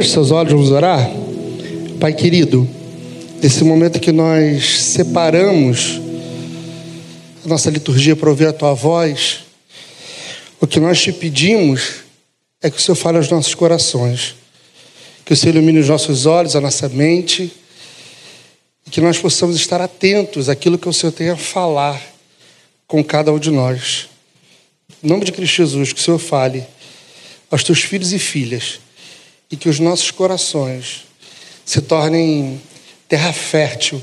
Feche 0.00 0.12
seus 0.12 0.30
olhos, 0.30 0.50
vamos 0.50 0.70
orar. 0.70 1.10
Pai 2.00 2.14
querido, 2.14 2.66
nesse 3.42 3.62
momento 3.62 4.00
que 4.00 4.10
nós 4.10 4.80
separamos 4.80 6.00
a 7.44 7.48
nossa 7.48 7.68
liturgia 7.68 8.16
para 8.16 8.30
ouvir 8.30 8.46
a 8.46 8.52
tua 8.54 8.72
voz, 8.72 9.40
o 10.58 10.66
que 10.66 10.80
nós 10.80 11.02
te 11.02 11.12
pedimos 11.12 11.96
é 12.62 12.70
que 12.70 12.78
o 12.78 12.80
Senhor 12.80 12.96
fale 12.96 13.18
aos 13.18 13.28
nossos 13.28 13.54
corações, 13.54 14.36
que 15.22 15.34
o 15.34 15.36
Senhor 15.36 15.56
ilumine 15.56 15.80
os 15.80 15.88
nossos 15.90 16.24
olhos, 16.24 16.56
a 16.56 16.62
nossa 16.62 16.88
mente, 16.88 17.52
e 18.86 18.90
que 18.90 19.02
nós 19.02 19.18
possamos 19.18 19.54
estar 19.54 19.82
atentos 19.82 20.48
àquilo 20.48 20.78
que 20.78 20.88
o 20.88 20.94
Senhor 20.94 21.12
tem 21.12 21.28
a 21.28 21.36
falar 21.36 22.00
com 22.86 23.04
cada 23.04 23.30
um 23.30 23.38
de 23.38 23.50
nós. 23.50 24.08
Em 25.04 25.08
nome 25.08 25.26
de 25.26 25.32
Cristo 25.32 25.56
Jesus, 25.56 25.92
que 25.92 26.00
o 26.00 26.02
Senhor 26.02 26.18
fale 26.18 26.64
aos 27.50 27.62
teus 27.62 27.82
filhos 27.82 28.14
e 28.14 28.18
filhas 28.18 28.80
e 29.50 29.56
que 29.56 29.68
os 29.68 29.80
nossos 29.80 30.10
corações 30.10 31.06
se 31.64 31.80
tornem 31.80 32.60
terra 33.08 33.32
fértil, 33.32 34.00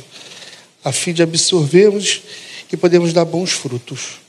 a 0.84 0.92
fim 0.92 1.14
de 1.14 1.24
absorvermos 1.24 2.22
e 2.72 2.78
podermos 2.78 3.14
dar 3.14 3.26
bons 3.26 3.52
frutos. 3.52 4.20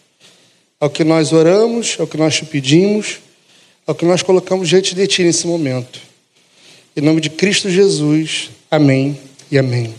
Ao 0.81 0.89
que 0.89 1.03
nós 1.03 1.33
oramos, 1.33 1.97
ao 1.99 2.07
que 2.07 2.17
nós 2.17 2.37
te 2.37 2.45
pedimos, 2.45 3.19
ao 3.87 3.95
que 3.95 4.05
nós 4.05 4.23
colocamos 4.23 4.69
diante 4.69 4.95
de 4.95 5.07
ti 5.07 5.25
nesse 5.25 5.47
momento. 5.47 6.01
Em 6.97 7.01
nome 7.01 7.21
de 7.21 7.31
Cristo 7.31 7.71
Jesus, 7.71 8.51
amém 8.71 9.19
e 9.51 9.59
amém. 9.59 9.95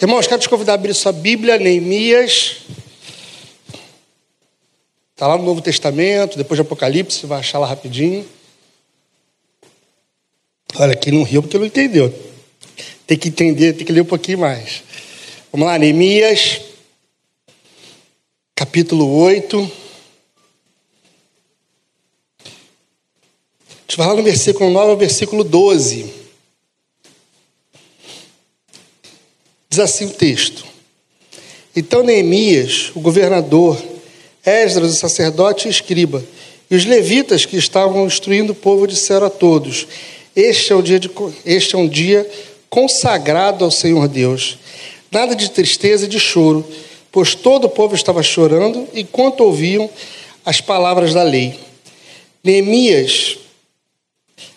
Irmãos, 0.00 0.26
quero 0.26 0.40
te 0.40 0.48
convidar 0.48 0.72
a 0.72 0.74
abrir 0.74 0.94
sua 0.94 1.12
Bíblia, 1.12 1.58
Neemias. 1.58 2.58
Está 5.12 5.26
lá 5.26 5.36
no 5.36 5.44
Novo 5.44 5.60
Testamento, 5.60 6.38
depois 6.38 6.56
de 6.56 6.62
Apocalipse, 6.62 7.26
vai 7.26 7.40
achar 7.40 7.58
lá 7.58 7.66
rapidinho. 7.66 8.24
Olha, 10.80 10.94
quem 10.94 11.12
não 11.12 11.24
riu 11.24 11.42
porque 11.42 11.58
não 11.58 11.66
entendeu. 11.66 12.14
Tem 13.04 13.18
que 13.18 13.28
entender, 13.28 13.72
tem 13.72 13.84
que 13.84 13.90
ler 13.90 14.02
um 14.02 14.04
pouquinho 14.04 14.38
mais. 14.38 14.84
Vamos 15.50 15.66
lá, 15.66 15.76
Neemias, 15.76 16.60
capítulo 18.54 19.12
8. 19.22 19.58
A 22.38 22.50
gente 23.88 23.96
vai 23.96 24.06
lá 24.06 24.14
no 24.14 24.22
versículo 24.22 24.70
9 24.70 24.90
ao 24.92 24.96
versículo 24.96 25.42
12. 25.42 26.14
Diz 29.68 29.80
assim 29.80 30.06
o 30.06 30.10
texto. 30.10 30.64
Então 31.74 32.04
Neemias, 32.04 32.92
o 32.94 33.00
governador, 33.00 33.82
Esdras, 34.44 34.92
o 34.92 34.96
sacerdote 34.96 35.66
e 35.66 35.70
escriba, 35.72 36.24
e 36.70 36.76
os 36.76 36.84
levitas 36.84 37.44
que 37.44 37.56
estavam 37.56 38.06
instruindo 38.06 38.52
o 38.52 38.56
povo 38.56 38.86
disseram 38.86 39.26
a 39.26 39.30
todos: 39.30 39.88
este 40.34 40.72
é, 40.72 40.76
um 40.76 40.82
dia 40.82 41.00
de, 41.00 41.10
este 41.44 41.74
é 41.74 41.78
um 41.78 41.88
dia 41.88 42.28
consagrado 42.70 43.64
ao 43.64 43.70
Senhor 43.70 44.06
Deus. 44.08 44.58
Nada 45.10 45.34
de 45.34 45.50
tristeza 45.50 46.04
e 46.04 46.08
de 46.08 46.20
choro, 46.20 46.66
pois 47.10 47.34
todo 47.34 47.64
o 47.64 47.70
povo 47.70 47.94
estava 47.94 48.22
chorando 48.22 48.86
enquanto 48.94 49.40
ouviam 49.40 49.88
as 50.44 50.60
palavras 50.60 51.14
da 51.14 51.22
lei. 51.22 51.58
Neemias 52.44 53.38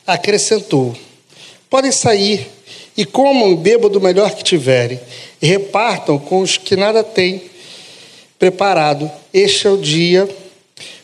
acrescentou: 0.05 0.95
Podem 1.69 1.91
sair 1.91 2.47
e 2.95 3.05
comam 3.05 3.51
e 3.51 3.55
bebam 3.55 3.89
do 3.89 4.01
melhor 4.01 4.35
que 4.35 4.43
tiverem, 4.43 4.99
e 5.41 5.47
repartam 5.47 6.19
com 6.19 6.41
os 6.41 6.57
que 6.57 6.75
nada 6.75 7.03
têm 7.03 7.41
preparado. 8.37 9.09
Este 9.33 9.67
é 9.67 9.69
o 9.69 9.77
dia 9.77 10.29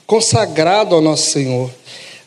consagrado 0.06 0.94
ao 0.94 1.02
nosso 1.02 1.32
Senhor. 1.32 1.72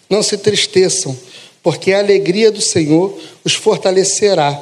Não 0.09 0.23
se 0.23 0.37
tristeçam 0.39 1.17
porque 1.63 1.93
a 1.93 1.99
alegria 1.99 2.51
do 2.51 2.61
Senhor 2.61 3.17
os 3.45 3.55
fortalecerá. 3.55 4.61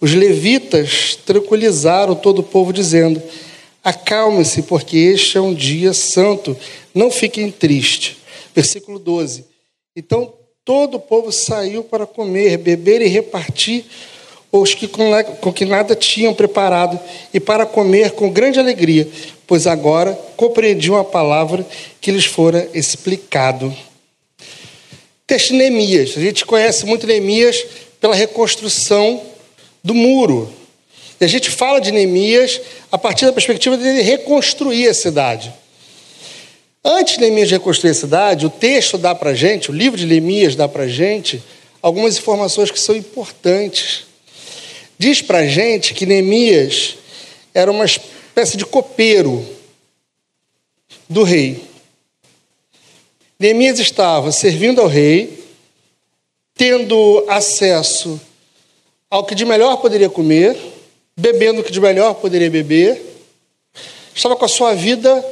Os 0.00 0.14
levitas 0.14 1.18
tranquilizaram 1.26 2.14
todo 2.14 2.40
o 2.40 2.44
povo, 2.44 2.72
dizendo: 2.72 3.22
Acalme-se, 3.82 4.62
porque 4.62 4.96
este 4.96 5.38
é 5.38 5.40
um 5.40 5.54
dia 5.54 5.92
santo, 5.92 6.56
não 6.94 7.10
fiquem 7.10 7.50
tristes. 7.50 8.16
Versículo 8.54 8.98
12. 8.98 9.44
Então 9.96 10.32
todo 10.64 10.96
o 10.96 11.00
povo 11.00 11.32
saiu 11.32 11.82
para 11.82 12.06
comer, 12.06 12.58
beber 12.58 13.00
e 13.00 13.08
repartir 13.08 13.84
os 14.50 14.74
que 14.74 14.88
com, 14.88 15.10
com 15.40 15.52
que 15.52 15.64
nada 15.64 15.94
tinham 15.94 16.32
preparado, 16.32 16.98
e 17.32 17.40
para 17.40 17.66
comer 17.66 18.12
com 18.12 18.30
grande 18.30 18.58
alegria, 18.58 19.06
pois 19.46 19.66
agora 19.66 20.18
compreendiam 20.36 20.96
a 20.96 21.04
palavra 21.04 21.66
que 22.00 22.10
lhes 22.10 22.24
fora 22.24 22.68
explicado. 22.72 23.74
Texto 25.28 25.52
Neemias. 25.52 26.14
A 26.16 26.20
gente 26.20 26.46
conhece 26.46 26.86
muito 26.86 27.06
Neemias 27.06 27.62
pela 28.00 28.14
reconstrução 28.14 29.22
do 29.84 29.94
muro. 29.94 30.50
E 31.20 31.24
a 31.24 31.28
gente 31.28 31.50
fala 31.50 31.82
de 31.82 31.92
Neemias 31.92 32.58
a 32.90 32.96
partir 32.96 33.26
da 33.26 33.32
perspectiva 33.32 33.76
de 33.76 34.00
reconstruir 34.00 34.88
a 34.88 34.94
cidade. 34.94 35.52
Antes 36.82 37.16
de 37.16 37.20
Neemias 37.20 37.50
reconstruir 37.50 37.90
a 37.90 37.94
cidade, 37.94 38.46
o 38.46 38.50
texto 38.50 38.96
dá 38.96 39.14
para 39.14 39.34
gente, 39.34 39.70
o 39.70 39.74
livro 39.74 39.98
de 39.98 40.06
Neemias 40.06 40.56
dá 40.56 40.66
para 40.66 40.88
gente, 40.88 41.42
algumas 41.82 42.16
informações 42.16 42.70
que 42.70 42.80
são 42.80 42.96
importantes. 42.96 44.04
Diz 44.98 45.20
para 45.20 45.46
gente 45.46 45.92
que 45.92 46.06
Neemias 46.06 46.96
era 47.52 47.70
uma 47.70 47.84
espécie 47.84 48.56
de 48.56 48.64
copeiro 48.64 49.46
do 51.06 51.22
rei. 51.22 51.68
Neemias 53.40 53.78
estava 53.78 54.32
servindo 54.32 54.80
ao 54.80 54.88
rei, 54.88 55.44
tendo 56.56 57.24
acesso 57.28 58.20
ao 59.08 59.24
que 59.24 59.32
de 59.32 59.44
melhor 59.44 59.76
poderia 59.76 60.10
comer, 60.10 60.56
bebendo 61.16 61.60
o 61.60 61.64
que 61.64 61.70
de 61.70 61.80
melhor 61.80 62.14
poderia 62.14 62.50
beber, 62.50 63.00
estava 64.12 64.34
com 64.34 64.44
a 64.44 64.48
sua 64.48 64.74
vida 64.74 65.24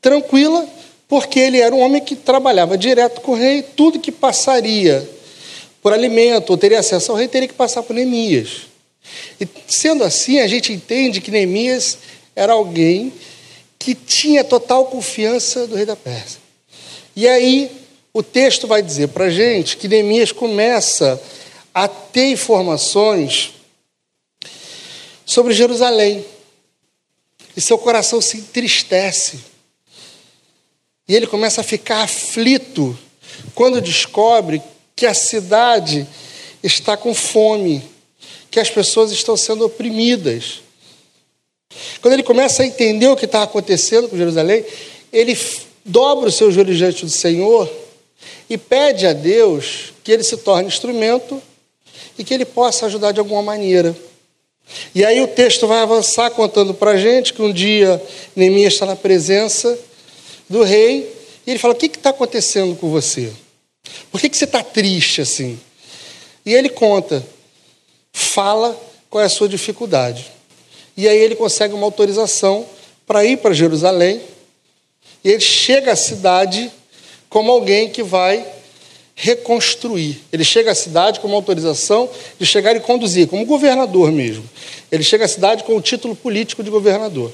tranquila, 0.00 0.68
porque 1.06 1.38
ele 1.38 1.60
era 1.60 1.72
um 1.72 1.78
homem 1.78 2.02
que 2.02 2.16
trabalhava 2.16 2.76
direto 2.76 3.20
com 3.20 3.30
o 3.30 3.36
rei, 3.36 3.62
tudo 3.62 4.00
que 4.00 4.10
passaria 4.10 5.08
por 5.80 5.92
alimento 5.92 6.50
ou 6.50 6.58
teria 6.58 6.80
acesso 6.80 7.12
ao 7.12 7.18
rei 7.18 7.28
teria 7.28 7.46
que 7.46 7.54
passar 7.54 7.84
por 7.84 7.94
Neemias. 7.94 8.62
E 9.40 9.46
sendo 9.68 10.02
assim, 10.02 10.40
a 10.40 10.48
gente 10.48 10.72
entende 10.72 11.20
que 11.20 11.30
Neemias 11.30 11.98
era 12.34 12.54
alguém 12.54 13.12
que 13.78 13.94
tinha 13.94 14.42
total 14.42 14.86
confiança 14.86 15.64
do 15.68 15.76
rei 15.76 15.86
da 15.86 15.94
Pérsia. 15.94 16.41
E 17.14 17.28
aí 17.28 17.70
o 18.12 18.22
texto 18.22 18.66
vai 18.66 18.82
dizer 18.82 19.08
para 19.08 19.26
a 19.26 19.30
gente 19.30 19.76
que 19.76 19.88
Neemias 19.88 20.32
começa 20.32 21.20
a 21.74 21.88
ter 21.88 22.32
informações 22.32 23.52
sobre 25.24 25.54
Jerusalém. 25.54 26.24
E 27.56 27.60
seu 27.60 27.78
coração 27.78 28.20
se 28.20 28.38
entristece. 28.38 29.40
E 31.08 31.14
ele 31.14 31.26
começa 31.26 31.60
a 31.60 31.64
ficar 31.64 32.02
aflito 32.02 32.96
quando 33.54 33.80
descobre 33.80 34.62
que 34.94 35.06
a 35.06 35.14
cidade 35.14 36.06
está 36.62 36.96
com 36.96 37.14
fome, 37.14 37.82
que 38.50 38.60
as 38.60 38.70
pessoas 38.70 39.10
estão 39.10 39.36
sendo 39.36 39.64
oprimidas. 39.66 40.60
Quando 42.00 42.14
ele 42.14 42.22
começa 42.22 42.62
a 42.62 42.66
entender 42.66 43.08
o 43.08 43.16
que 43.16 43.24
está 43.24 43.42
acontecendo 43.42 44.08
com 44.08 44.16
Jerusalém, 44.16 44.64
ele 45.12 45.34
dobra 45.84 46.28
os 46.28 46.34
seus 46.34 46.54
joelhos 46.54 46.76
diante 46.76 47.04
do 47.04 47.10
Senhor 47.10 47.70
e 48.48 48.56
pede 48.56 49.06
a 49.06 49.12
Deus 49.12 49.92
que 50.04 50.12
ele 50.12 50.22
se 50.22 50.36
torne 50.38 50.68
instrumento 50.68 51.42
e 52.18 52.24
que 52.24 52.34
ele 52.34 52.44
possa 52.44 52.86
ajudar 52.86 53.12
de 53.12 53.20
alguma 53.20 53.42
maneira. 53.42 53.96
E 54.94 55.04
aí 55.04 55.20
o 55.20 55.28
texto 55.28 55.66
vai 55.66 55.80
avançar 55.80 56.30
contando 56.30 56.72
para 56.72 56.92
a 56.92 56.96
gente 56.96 57.32
que 57.32 57.42
um 57.42 57.52
dia 57.52 58.02
Neemias 58.34 58.74
está 58.74 58.86
na 58.86 58.96
presença 58.96 59.78
do 60.48 60.62
rei 60.62 61.12
e 61.46 61.50
ele 61.50 61.58
fala: 61.58 61.74
O 61.74 61.76
que 61.76 61.86
está 61.86 62.10
acontecendo 62.10 62.76
com 62.76 62.90
você? 62.90 63.32
Por 64.10 64.20
que, 64.20 64.28
que 64.28 64.36
você 64.36 64.44
está 64.44 64.62
triste 64.62 65.20
assim? 65.20 65.58
E 66.44 66.54
ele 66.54 66.68
conta, 66.68 67.24
fala 68.12 68.78
qual 69.10 69.22
é 69.22 69.26
a 69.26 69.30
sua 69.30 69.48
dificuldade. 69.48 70.30
E 70.96 71.08
aí 71.08 71.18
ele 71.18 71.34
consegue 71.34 71.74
uma 71.74 71.86
autorização 71.86 72.66
para 73.06 73.24
ir 73.24 73.38
para 73.38 73.54
Jerusalém 73.54 74.20
e 75.24 75.30
ele 75.30 75.40
chega 75.40 75.92
à 75.92 75.96
cidade 75.96 76.70
como 77.28 77.50
alguém 77.50 77.88
que 77.88 78.02
vai 78.02 78.46
reconstruir. 79.14 80.20
Ele 80.32 80.44
chega 80.44 80.72
à 80.72 80.74
cidade 80.74 81.20
com 81.20 81.28
uma 81.28 81.36
autorização 81.36 82.10
de 82.38 82.44
chegar 82.44 82.74
e 82.74 82.80
conduzir, 82.80 83.28
como 83.28 83.44
governador 83.46 84.10
mesmo. 84.10 84.48
Ele 84.90 85.02
chega 85.02 85.24
à 85.24 85.28
cidade 85.28 85.64
com 85.64 85.76
o 85.76 85.80
título 85.80 86.16
político 86.16 86.62
de 86.62 86.70
governador. 86.70 87.32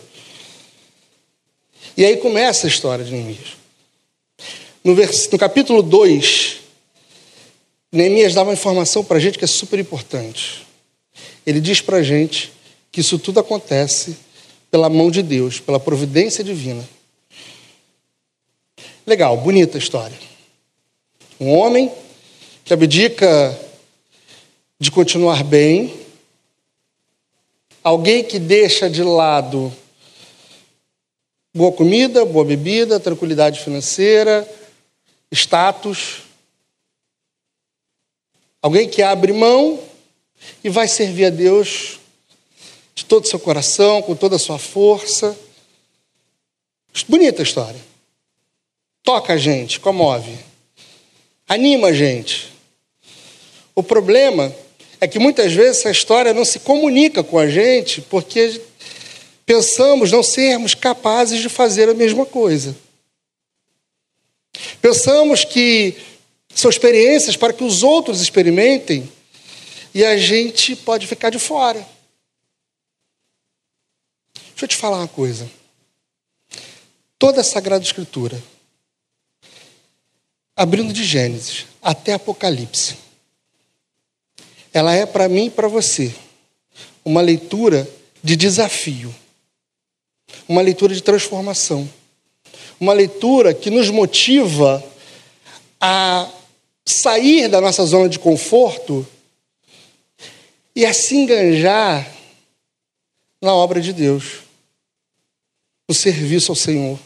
E 1.96 2.04
aí 2.04 2.16
começa 2.18 2.66
a 2.66 2.70
história 2.70 3.04
de 3.04 3.10
Neemias. 3.10 3.56
No, 4.84 4.94
vers... 4.94 5.28
no 5.30 5.38
capítulo 5.38 5.82
2, 5.82 6.58
Neemias 7.90 8.34
dá 8.34 8.42
uma 8.42 8.52
informação 8.52 9.02
para 9.02 9.16
a 9.16 9.20
gente 9.20 9.38
que 9.38 9.44
é 9.44 9.48
super 9.48 9.78
importante. 9.78 10.66
Ele 11.46 11.60
diz 11.60 11.80
para 11.80 11.96
a 11.96 12.02
gente 12.02 12.52
que 12.92 13.00
isso 13.00 13.18
tudo 13.18 13.40
acontece 13.40 14.16
pela 14.70 14.88
mão 14.88 15.10
de 15.10 15.22
Deus, 15.22 15.58
pela 15.58 15.80
providência 15.80 16.44
divina. 16.44 16.86
Legal, 19.08 19.38
bonita 19.38 19.78
a 19.78 19.80
história. 19.80 20.18
Um 21.40 21.56
homem 21.56 21.90
que 22.62 22.74
abdica 22.74 23.58
de 24.78 24.90
continuar 24.90 25.42
bem, 25.42 25.98
alguém 27.82 28.22
que 28.22 28.38
deixa 28.38 28.90
de 28.90 29.02
lado 29.02 29.72
boa 31.54 31.72
comida, 31.72 32.22
boa 32.26 32.44
bebida, 32.44 33.00
tranquilidade 33.00 33.60
financeira, 33.60 34.46
status. 35.32 36.24
Alguém 38.60 38.90
que 38.90 39.00
abre 39.00 39.32
mão 39.32 39.82
e 40.62 40.68
vai 40.68 40.86
servir 40.86 41.24
a 41.24 41.30
Deus 41.30 41.98
de 42.94 43.06
todo 43.06 43.24
o 43.24 43.26
seu 43.26 43.40
coração, 43.40 44.02
com 44.02 44.14
toda 44.14 44.36
a 44.36 44.38
sua 44.38 44.58
força. 44.58 45.34
Bonita 47.08 47.40
a 47.40 47.42
história. 47.42 47.87
Toca 49.08 49.32
a 49.32 49.36
gente, 49.38 49.80
comove. 49.80 50.38
Anima 51.48 51.88
a 51.88 51.92
gente. 51.94 52.52
O 53.74 53.82
problema 53.82 54.54
é 55.00 55.08
que 55.08 55.18
muitas 55.18 55.50
vezes 55.54 55.78
essa 55.78 55.90
história 55.90 56.34
não 56.34 56.44
se 56.44 56.58
comunica 56.58 57.24
com 57.24 57.38
a 57.38 57.48
gente 57.48 58.02
porque 58.02 58.60
pensamos 59.46 60.12
não 60.12 60.22
sermos 60.22 60.74
capazes 60.74 61.40
de 61.40 61.48
fazer 61.48 61.88
a 61.88 61.94
mesma 61.94 62.26
coisa. 62.26 62.76
Pensamos 64.82 65.42
que 65.42 65.96
são 66.54 66.70
experiências 66.70 67.34
para 67.34 67.54
que 67.54 67.64
os 67.64 67.82
outros 67.82 68.20
experimentem 68.20 69.10
e 69.94 70.04
a 70.04 70.18
gente 70.18 70.76
pode 70.76 71.06
ficar 71.06 71.30
de 71.30 71.38
fora. 71.38 71.80
Deixa 74.50 74.66
eu 74.66 74.68
te 74.68 74.76
falar 74.76 74.98
uma 74.98 75.08
coisa. 75.08 75.50
Toda 77.18 77.40
a 77.40 77.44
Sagrada 77.44 77.82
Escritura, 77.82 78.38
abrindo 80.58 80.92
de 80.92 81.04
Gênesis 81.04 81.66
até 81.80 82.14
Apocalipse, 82.14 82.96
ela 84.74 84.92
é 84.92 85.06
para 85.06 85.28
mim 85.28 85.46
e 85.46 85.50
para 85.50 85.68
você 85.68 86.12
uma 87.04 87.20
leitura 87.20 87.88
de 88.24 88.34
desafio, 88.34 89.14
uma 90.48 90.60
leitura 90.60 90.92
de 90.92 91.00
transformação, 91.00 91.88
uma 92.80 92.92
leitura 92.92 93.54
que 93.54 93.70
nos 93.70 93.88
motiva 93.88 94.84
a 95.80 96.28
sair 96.84 97.48
da 97.48 97.60
nossa 97.60 97.86
zona 97.86 98.08
de 98.08 98.18
conforto 98.18 99.06
e 100.74 100.84
a 100.84 100.92
se 100.92 101.14
enganjar 101.14 102.12
na 103.40 103.54
obra 103.54 103.80
de 103.80 103.92
Deus, 103.92 104.40
no 105.88 105.94
serviço 105.94 106.50
ao 106.50 106.56
Senhor. 106.56 106.98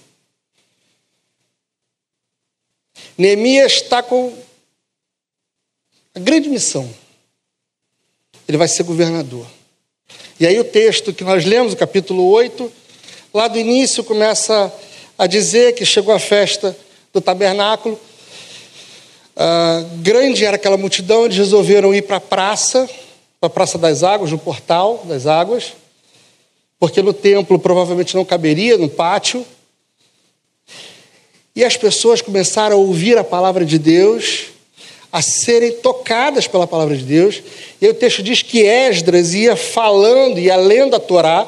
Neemias 3.16 3.72
está 3.72 4.02
com 4.02 4.32
a 6.14 6.18
grande 6.18 6.48
missão. 6.48 6.88
Ele 8.48 8.58
vai 8.58 8.68
ser 8.68 8.82
governador. 8.82 9.46
E 10.38 10.46
aí 10.46 10.58
o 10.58 10.64
texto 10.64 11.12
que 11.12 11.24
nós 11.24 11.44
lemos, 11.44 11.72
o 11.72 11.76
capítulo 11.76 12.28
8, 12.28 12.70
lá 13.32 13.48
do 13.48 13.58
início 13.58 14.02
começa 14.02 14.72
a 15.16 15.26
dizer 15.26 15.74
que 15.74 15.84
chegou 15.84 16.14
a 16.14 16.18
festa 16.18 16.76
do 17.12 17.20
tabernáculo. 17.20 17.98
Uh, 19.34 19.98
grande 20.02 20.44
era 20.44 20.56
aquela 20.56 20.76
multidão, 20.76 21.24
eles 21.24 21.36
resolveram 21.36 21.94
ir 21.94 22.02
para 22.02 22.16
a 22.16 22.20
praça, 22.20 22.88
para 23.40 23.46
a 23.46 23.50
Praça 23.50 23.78
das 23.78 24.02
Águas, 24.02 24.30
no 24.30 24.38
portal 24.38 25.02
das 25.04 25.26
águas, 25.26 25.72
porque 26.78 27.02
no 27.02 27.12
templo 27.12 27.58
provavelmente 27.58 28.14
não 28.14 28.24
caberia, 28.24 28.76
no 28.76 28.88
pátio. 28.88 29.46
E 31.54 31.64
as 31.64 31.76
pessoas 31.76 32.22
começaram 32.22 32.76
a 32.76 32.78
ouvir 32.78 33.18
a 33.18 33.24
palavra 33.24 33.64
de 33.64 33.78
Deus, 33.78 34.44
a 35.12 35.20
serem 35.20 35.72
tocadas 35.72 36.46
pela 36.46 36.66
palavra 36.66 36.96
de 36.96 37.04
Deus. 37.04 37.42
E 37.80 37.86
o 37.86 37.92
texto 37.92 38.22
diz 38.22 38.40
que 38.40 38.62
Esdras 38.62 39.34
ia 39.34 39.54
falando, 39.54 40.38
ia 40.38 40.56
lendo 40.56 40.96
a 40.96 41.00
Torá, 41.00 41.46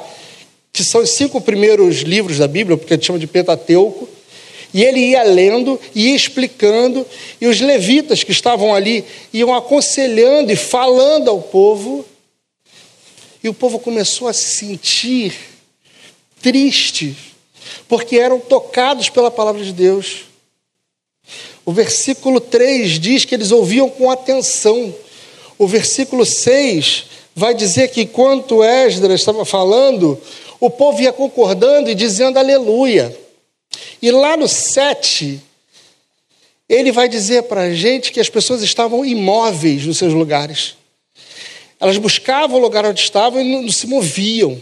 que 0.71 0.85
são 0.85 1.01
os 1.01 1.11
cinco 1.11 1.41
primeiros 1.41 2.01
livros 2.01 2.37
da 2.37 2.47
Bíblia, 2.47 2.77
porque 2.77 2.95
gente 2.95 3.07
chama 3.07 3.19
de 3.19 3.27
Pentateuco, 3.27 4.09
e 4.75 4.83
ele 4.83 4.99
ia 4.99 5.23
lendo, 5.23 5.81
ia 5.95 6.15
explicando, 6.15 7.07
e 7.41 7.47
os 7.47 7.61
levitas 7.61 8.25
que 8.25 8.33
estavam 8.33 8.75
ali 8.75 9.05
iam 9.33 9.55
aconselhando 9.55 10.53
e 10.53 10.57
falando 10.57 11.31
ao 11.31 11.41
povo, 11.41 12.05
e 13.43 13.49
o 13.49 13.55
povo 13.55 13.79
começou 13.79 14.27
a 14.27 14.33
se 14.33 14.57
sentir 14.57 15.33
triste, 16.43 17.17
porque 17.89 18.17
eram 18.17 18.41
tocados 18.41 19.09
pela 19.09 19.31
palavra 19.31 19.63
de 19.63 19.73
Deus. 19.73 20.25
O 21.65 21.73
versículo 21.73 22.41
3 22.41 22.99
diz 23.01 23.25
que 23.25 23.35
eles 23.35 23.51
ouviam 23.51 23.89
com 23.89 24.11
atenção. 24.11 24.95
O 25.59 25.67
versículo 25.67 26.27
6 26.27 27.07
vai 27.35 27.55
dizer 27.55 27.89
que 27.89 28.03
enquanto 28.03 28.63
Esdras 28.63 29.21
estava 29.21 29.45
falando, 29.45 30.21
o 30.61 30.71
povo 30.71 31.01
ia 31.01 31.13
concordando 31.13 31.91
e 31.91 31.95
dizendo 31.95 32.39
aleluia. 32.39 33.17
E 34.01 34.11
lá 34.11 34.37
no 34.37 34.47
7, 34.47 35.41
ele 36.69 36.93
vai 36.93 37.09
dizer 37.09 37.45
para 37.45 37.63
a 37.63 37.75
gente 37.75 38.13
que 38.13 38.21
as 38.21 38.29
pessoas 38.29 38.63
estavam 38.63 39.05
imóveis 39.05 39.87
nos 39.87 39.99
seus 39.99 40.13
lugares. 40.13 40.77
Elas 41.81 41.99
buscavam 41.99 42.59
o 42.59 42.63
lugar 42.63 42.87
onde 42.87 43.01
estavam 43.01 43.41
e 43.41 43.45
não 43.45 43.69
se 43.71 43.87
moviam. 43.87 44.61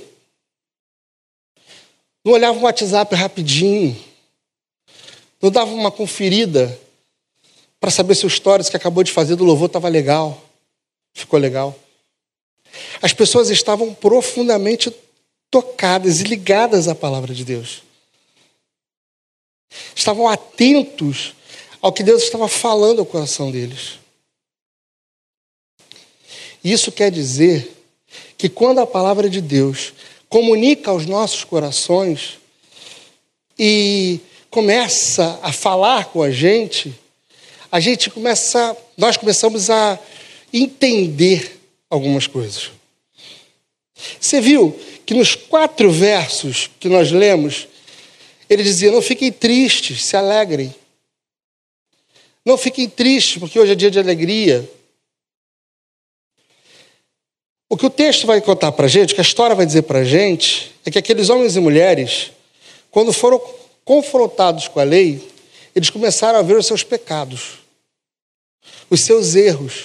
Não 2.25 2.33
olhavam 2.33 2.63
o 2.63 2.65
WhatsApp 2.65 3.15
rapidinho. 3.15 3.97
Não 5.41 5.51
davam 5.51 5.75
uma 5.75 5.91
conferida 5.91 6.79
para 7.81 7.91
saber 7.91 8.15
se 8.15 8.25
o 8.25 8.31
stories 8.31 8.69
que 8.69 8.77
acabou 8.77 9.03
de 9.03 9.11
fazer 9.11 9.35
do 9.35 9.45
louvor 9.45 9.67
estava 9.67 9.89
legal. 9.89 10.41
Ficou 11.13 11.39
legal. 11.39 11.77
As 13.03 13.13
pessoas 13.13 13.51
estavam 13.51 13.93
profundamente 13.93 14.95
tocadas 15.51 16.21
e 16.21 16.25
ligadas 16.25 16.89
à 16.89 16.95
palavra 16.95 17.35
de 17.35 17.45
Deus. 17.45 17.83
Estavam 19.95 20.29
atentos 20.29 21.35
ao 21.81 21.93
que 21.93 22.03
Deus 22.03 22.23
estava 22.23 22.47
falando 22.47 23.01
ao 23.01 23.07
coração 23.07 23.51
deles. 23.51 23.99
Isso 26.63 26.93
quer 26.93 27.11
dizer 27.11 27.77
que 28.39 28.49
quando 28.49 28.79
a 28.79 28.87
palavra 28.87 29.29
de 29.29 29.41
Deus 29.41 29.93
comunica 30.33 30.91
aos 30.91 31.05
nossos 31.05 31.45
corações 31.45 32.39
e 33.59 34.19
começa 34.49 35.39
a 35.43 35.53
falar 35.53 36.07
com 36.07 36.23
a 36.23 36.31
gente, 36.31 36.91
a 37.71 37.79
gente 37.79 38.09
começa, 38.09 38.75
nós 38.97 39.19
começamos 39.19 39.69
a 39.69 39.99
entender 40.51 41.61
algumas 41.91 42.27
coisas. 42.27 42.71
Você 44.19 44.41
viu 44.41 44.75
que 45.05 45.13
nos 45.13 45.35
quatro 45.35 45.93
versos 45.93 46.71
que 46.81 46.89
nós 46.89 47.13
lemos, 47.13 47.69
ele 48.49 48.63
dizia: 48.63 48.91
Não 48.91 49.03
fiquem 49.03 49.31
tristes, 49.31 50.03
se 50.03 50.17
alegrem. 50.17 50.75
Não 52.43 52.57
fiquem 52.57 52.89
tristes, 52.89 53.37
porque 53.37 53.61
hoje 53.61 53.73
é 53.73 53.75
dia 53.75 53.91
de 53.91 53.99
alegria. 53.99 54.67
O 57.73 57.77
que 57.79 57.87
o 57.87 57.91
texto 57.91 58.27
vai 58.27 58.39
contar 58.39 58.71
para 58.73 58.85
a 58.85 58.89
gente, 58.89 59.13
o 59.13 59.15
que 59.15 59.21
a 59.23 59.25
história 59.25 59.57
vai 59.57 59.65
dizer 59.65 59.81
para 59.85 60.01
a 60.01 60.05
gente, 60.05 60.73
é 60.85 60.91
que 60.91 60.99
aqueles 60.99 61.31
homens 61.31 61.57
e 61.57 61.61
mulheres, 61.61 62.31
quando 62.91 63.15
foram 63.15 63.41
confrontados 63.83 64.69
com 64.69 64.79
a 64.79 64.83
lei, 64.83 65.27
eles 65.75 65.89
começaram 65.89 66.39
a 66.39 66.43
ver 66.43 66.59
os 66.59 66.67
seus 66.67 66.85
pecados, 66.85 67.61
os 68.91 69.01
seus 69.01 69.35
erros, 69.35 69.85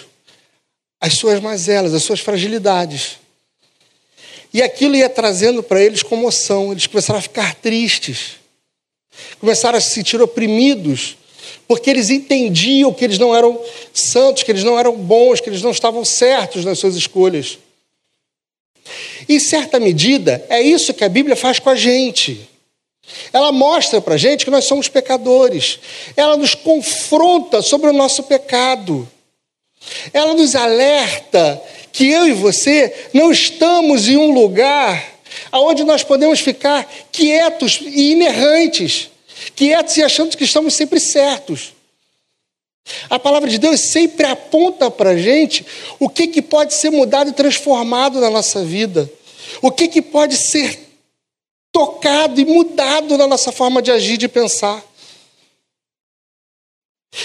as 1.00 1.13
suas 1.13 1.39
mazelas, 1.39 1.94
as 1.94 2.03
suas 2.03 2.20
fragilidades. 2.20 3.20
E 4.53 4.62
aquilo 4.62 4.98
ia 4.98 5.08
trazendo 5.08 5.63
para 5.63 5.82
eles 5.82 6.03
comoção, 6.03 6.74
eles 6.74 6.88
começaram 6.88 7.20
a 7.20 7.24
ficar 7.24 7.56
tristes, 7.56 8.32
começaram 9.39 9.77
a 9.77 9.82
se 9.82 9.91
sentir 9.91 10.22
oprimidos, 10.22 11.15
porque 11.65 11.89
eles 11.89 12.10
entendiam 12.10 12.94
que 12.94 13.06
eles 13.06 13.17
não 13.17 13.34
eram 13.34 13.58
santos, 13.94 14.44
que 14.44 14.51
eles 14.51 14.65
não 14.65 14.77
eram 14.77 14.94
bons, 14.94 15.39
que 15.39 15.50
eles 15.50 15.62
não 15.62 15.72
estavam 15.72 16.03
certos 16.03 16.65
nas 16.65 16.79
suas 16.79 16.98
escolhas. 16.98 17.60
Em 19.27 19.39
certa 19.39 19.79
medida, 19.79 20.46
é 20.50 20.62
isso 20.62 20.94
que 20.94 21.03
a 21.03 21.10
Bíblia 21.10 21.36
faz 21.36 21.60
com 21.60 21.70
a 21.70 21.75
gente. 21.75 22.48
Ela 23.32 23.51
mostra 23.51 24.01
para 24.01 24.15
a 24.15 24.17
gente 24.17 24.46
que 24.46 24.51
nós 24.51 24.65
somos 24.65 24.88
pecadores. 24.88 25.79
Ela 26.15 26.36
nos 26.36 26.53
confronta 26.56 27.62
sobre 27.62 27.89
o 27.89 27.94
nosso 27.94 28.24
pecado. 28.24 29.08
Ela 30.13 30.34
nos 30.34 30.56
alerta 30.56 31.62
que 31.91 32.10
eu 32.10 32.27
e 32.27 32.34
você 32.34 32.94
não 33.13 33.32
estamos 33.32 34.08
em 34.08 34.17
um 34.17 34.32
lugar 34.32 35.17
onde 35.51 35.84
nós 35.84 36.03
podemos 36.03 36.39
ficar 36.39 36.89
quietos 37.12 37.79
e 37.82 38.12
inerrantes, 38.12 39.10
quietos 39.56 39.96
e 39.98 40.03
achando 40.03 40.36
que 40.36 40.44
estamos 40.44 40.74
sempre 40.74 41.00
certos. 41.00 41.76
A 43.10 43.20
palavra 43.20 43.50
de 43.50 43.58
Deus 43.58 43.79
sempre 43.79 44.25
aponta 44.25 44.89
para 44.89 45.12
a 45.12 45.17
gente 45.17 45.65
o 46.00 46.10
que, 46.10 46.27
que 46.27 46.41
pode 46.41 46.74
ser 46.74 46.89
mudado 46.89 47.29
e 47.29 47.34
transformado 47.34 48.20
na 48.20 48.29
nossa 48.29 48.63
vida, 48.63 49.12
o 49.62 49.72
que, 49.72 49.88
que 49.88 50.01
pode 50.01 50.36
ser 50.36 50.79
tocado 51.72 52.39
e 52.39 52.46
mudado 52.46 53.17
na 53.17 53.27
nossa 53.27 53.51
forma 53.51 53.82
de 53.82 53.91
agir, 53.91 54.17
de 54.17 54.27
pensar. 54.27 54.84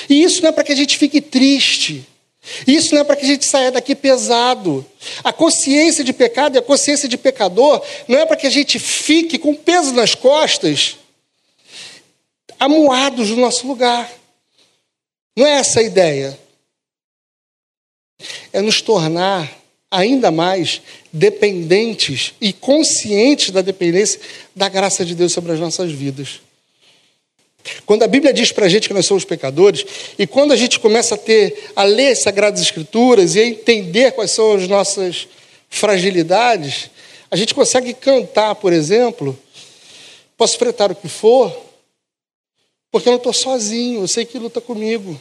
E 0.08 0.22
isso 0.22 0.42
não 0.42 0.48
é 0.48 0.52
para 0.52 0.64
que 0.64 0.72
a 0.72 0.76
gente 0.76 0.96
fique 0.98 1.20
triste, 1.20 2.06
Isso 2.66 2.92
não 2.92 3.02
é 3.02 3.04
para 3.04 3.14
que 3.14 3.24
a 3.24 3.28
gente 3.28 3.46
saia 3.46 3.70
daqui 3.70 3.94
pesado. 3.94 4.84
A 5.22 5.32
consciência 5.32 6.02
de 6.02 6.12
pecado 6.12 6.56
e 6.56 6.58
a 6.58 6.62
consciência 6.62 7.08
de 7.08 7.16
pecador 7.16 7.80
não 8.08 8.18
é 8.18 8.26
para 8.26 8.36
que 8.36 8.48
a 8.48 8.50
gente 8.50 8.80
fique 8.80 9.38
com 9.38 9.54
peso 9.54 9.92
nas 9.92 10.16
costas, 10.16 10.96
amuados 12.58 13.30
no 13.30 13.36
nosso 13.36 13.66
lugar. 13.66 14.10
Não 15.36 15.46
é 15.46 15.52
essa 15.58 15.80
a 15.80 15.82
ideia. 15.82 16.38
É 18.52 18.60
nos 18.60 18.80
tornar 18.80 19.50
ainda 19.90 20.30
mais 20.30 20.80
dependentes 21.12 22.32
e 22.40 22.52
conscientes 22.52 23.50
da 23.50 23.60
dependência 23.60 24.20
da 24.54 24.68
graça 24.68 25.04
de 25.04 25.14
Deus 25.14 25.32
sobre 25.32 25.52
as 25.52 25.60
nossas 25.60 25.92
vidas. 25.92 26.40
Quando 27.86 28.02
a 28.02 28.08
Bíblia 28.08 28.32
diz 28.32 28.50
para 28.50 28.66
a 28.66 28.68
gente 28.68 28.88
que 28.88 28.94
nós 28.94 29.06
somos 29.06 29.24
pecadores, 29.24 29.84
e 30.18 30.26
quando 30.26 30.52
a 30.52 30.56
gente 30.56 30.80
começa 30.80 31.14
a 31.14 31.18
ter, 31.18 31.70
a 31.76 31.84
ler 31.84 32.16
Sagradas 32.16 32.60
Escrituras 32.60 33.34
e 33.34 33.40
a 33.40 33.46
entender 33.46 34.12
quais 34.12 34.30
são 34.30 34.54
as 34.54 34.66
nossas 34.66 35.28
fragilidades, 35.68 36.90
a 37.30 37.36
gente 37.36 37.54
consegue 37.54 37.94
cantar, 37.94 38.54
por 38.56 38.72
exemplo, 38.72 39.38
posso 40.36 40.58
fretar 40.58 40.90
o 40.90 40.94
que 40.94 41.08
for, 41.08 41.54
porque 42.92 43.08
eu 43.08 43.12
não 43.12 43.18
estou 43.18 43.32
sozinho, 43.32 44.02
eu 44.02 44.08
sei 44.08 44.26
que 44.26 44.38
luta 44.38 44.60
comigo. 44.60 45.18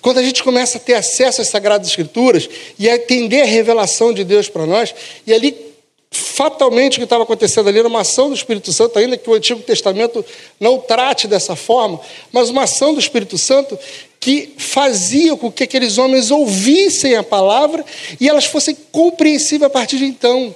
Quando 0.00 0.18
a 0.18 0.22
gente 0.22 0.42
começa 0.42 0.78
a 0.78 0.80
ter 0.80 0.94
acesso 0.94 1.42
às 1.42 1.48
Sagradas 1.48 1.88
Escrituras 1.88 2.48
e 2.78 2.88
a 2.88 2.96
entender 2.96 3.42
a 3.42 3.46
revelação 3.46 4.12
de 4.12 4.24
Deus 4.24 4.48
para 4.48 4.64
nós, 4.64 4.94
e 5.26 5.32
ali 5.32 5.68
fatalmente 6.10 6.94
o 6.94 7.00
que 7.00 7.04
estava 7.04 7.24
acontecendo 7.24 7.68
ali 7.68 7.80
era 7.80 7.88
uma 7.88 8.00
ação 8.00 8.28
do 8.28 8.34
Espírito 8.34 8.72
Santo, 8.72 8.98
ainda 8.98 9.18
que 9.18 9.28
o 9.28 9.34
Antigo 9.34 9.60
Testamento 9.60 10.24
não 10.58 10.78
trate 10.78 11.28
dessa 11.28 11.54
forma, 11.54 12.00
mas 12.32 12.48
uma 12.48 12.62
ação 12.62 12.94
do 12.94 13.00
Espírito 13.00 13.36
Santo 13.36 13.78
que 14.18 14.54
fazia 14.56 15.36
com 15.36 15.52
que 15.52 15.64
aqueles 15.64 15.98
homens 15.98 16.30
ouvissem 16.30 17.14
a 17.14 17.22
palavra 17.22 17.84
e 18.18 18.26
elas 18.26 18.46
fossem 18.46 18.74
compreensíveis 18.90 19.68
a 19.68 19.70
partir 19.70 19.98
de 19.98 20.06
então. 20.06 20.54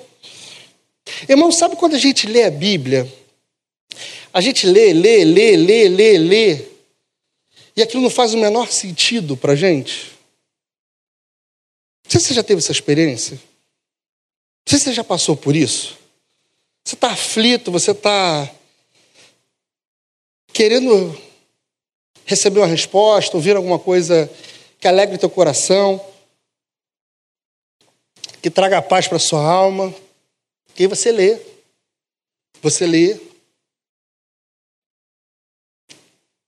Irmão, 1.28 1.52
sabe 1.52 1.76
quando 1.76 1.94
a 1.94 1.98
gente 1.98 2.26
lê 2.26 2.44
a 2.44 2.50
Bíblia? 2.50 3.21
A 4.32 4.40
gente 4.40 4.66
lê, 4.66 4.92
lê, 4.92 5.24
lê, 5.24 5.56
lê, 5.56 5.88
lê, 5.88 6.18
lê, 6.18 6.64
e 7.76 7.82
aquilo 7.82 8.02
não 8.02 8.10
faz 8.10 8.34
o 8.34 8.38
menor 8.38 8.70
sentido 8.70 9.36
para 9.36 9.52
a 9.52 9.56
gente. 9.56 10.12
Não 12.04 12.10
sei 12.10 12.20
se 12.20 12.26
você 12.28 12.34
já 12.34 12.42
teve 12.42 12.58
essa 12.58 12.72
experiência. 12.72 13.36
Não 13.36 14.70
sei 14.70 14.78
se 14.78 14.84
você 14.84 14.92
já 14.92 15.04
passou 15.04 15.36
por 15.36 15.56
isso. 15.56 15.98
Você 16.84 16.94
está 16.94 17.12
aflito, 17.12 17.70
você 17.70 17.92
está 17.92 18.50
querendo 20.52 21.16
receber 22.24 22.60
uma 22.60 22.66
resposta, 22.66 23.36
ouvir 23.36 23.56
alguma 23.56 23.78
coisa 23.78 24.30
que 24.78 24.88
alegre 24.88 25.16
teu 25.16 25.30
coração, 25.30 26.04
que 28.42 28.50
traga 28.50 28.82
paz 28.82 29.08
para 29.08 29.18
sua 29.18 29.42
alma. 29.42 29.94
E 30.78 30.82
aí 30.82 30.86
você 30.86 31.12
lê. 31.12 31.40
Você 32.60 32.86
lê. 32.86 33.31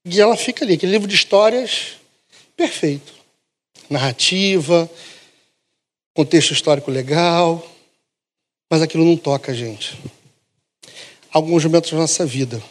E 0.04 0.20
ela 0.20 0.36
fica 0.36 0.64
ali, 0.64 0.74
aquele 0.74 0.92
livro 0.92 1.08
de 1.08 1.14
histórias 1.14 1.96
perfeito. 2.56 3.12
Narrativa, 3.88 4.90
contexto 6.12 6.52
histórico 6.52 6.90
legal, 6.90 7.66
mas 8.70 8.82
aquilo 8.82 9.04
não 9.04 9.16
toca 9.16 9.52
a 9.52 9.54
gente. 9.54 9.98
Alguns 11.30 11.64
momentos 11.64 11.90
da 11.90 11.98
nossa 11.98 12.24
vida, 12.26 12.62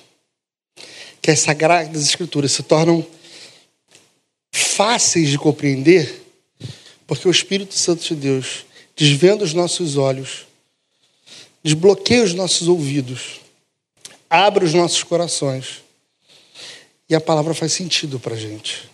que 1.22 1.32
as 1.32 1.40
sagradas 1.40 2.04
escrituras 2.04 2.52
se 2.52 2.64
tornam 2.64 3.06
fáceis 4.52 5.30
de 5.30 5.38
compreender, 5.38 6.22
porque 7.08 7.28
o 7.28 7.32
Espírito 7.32 7.74
Santo 7.74 8.04
de 8.04 8.16
Deus 8.16 8.66
desvenda 8.96 9.44
os 9.44 9.54
nossos 9.54 9.98
olhos, 9.98 10.46
desbloqueia 11.64 12.24
os 12.24 12.34
nossos 12.34 12.68
ouvidos, 12.68 13.42
abre 14.30 14.66
os 14.66 14.74
nossos 14.74 15.04
corações 15.04 15.84
e 17.10 17.16
a 17.16 17.22
palavra 17.22 17.54
faz 17.54 17.74
sentido 17.74 18.20
para 18.20 18.36
a 18.36 18.38
gente. 18.38 18.90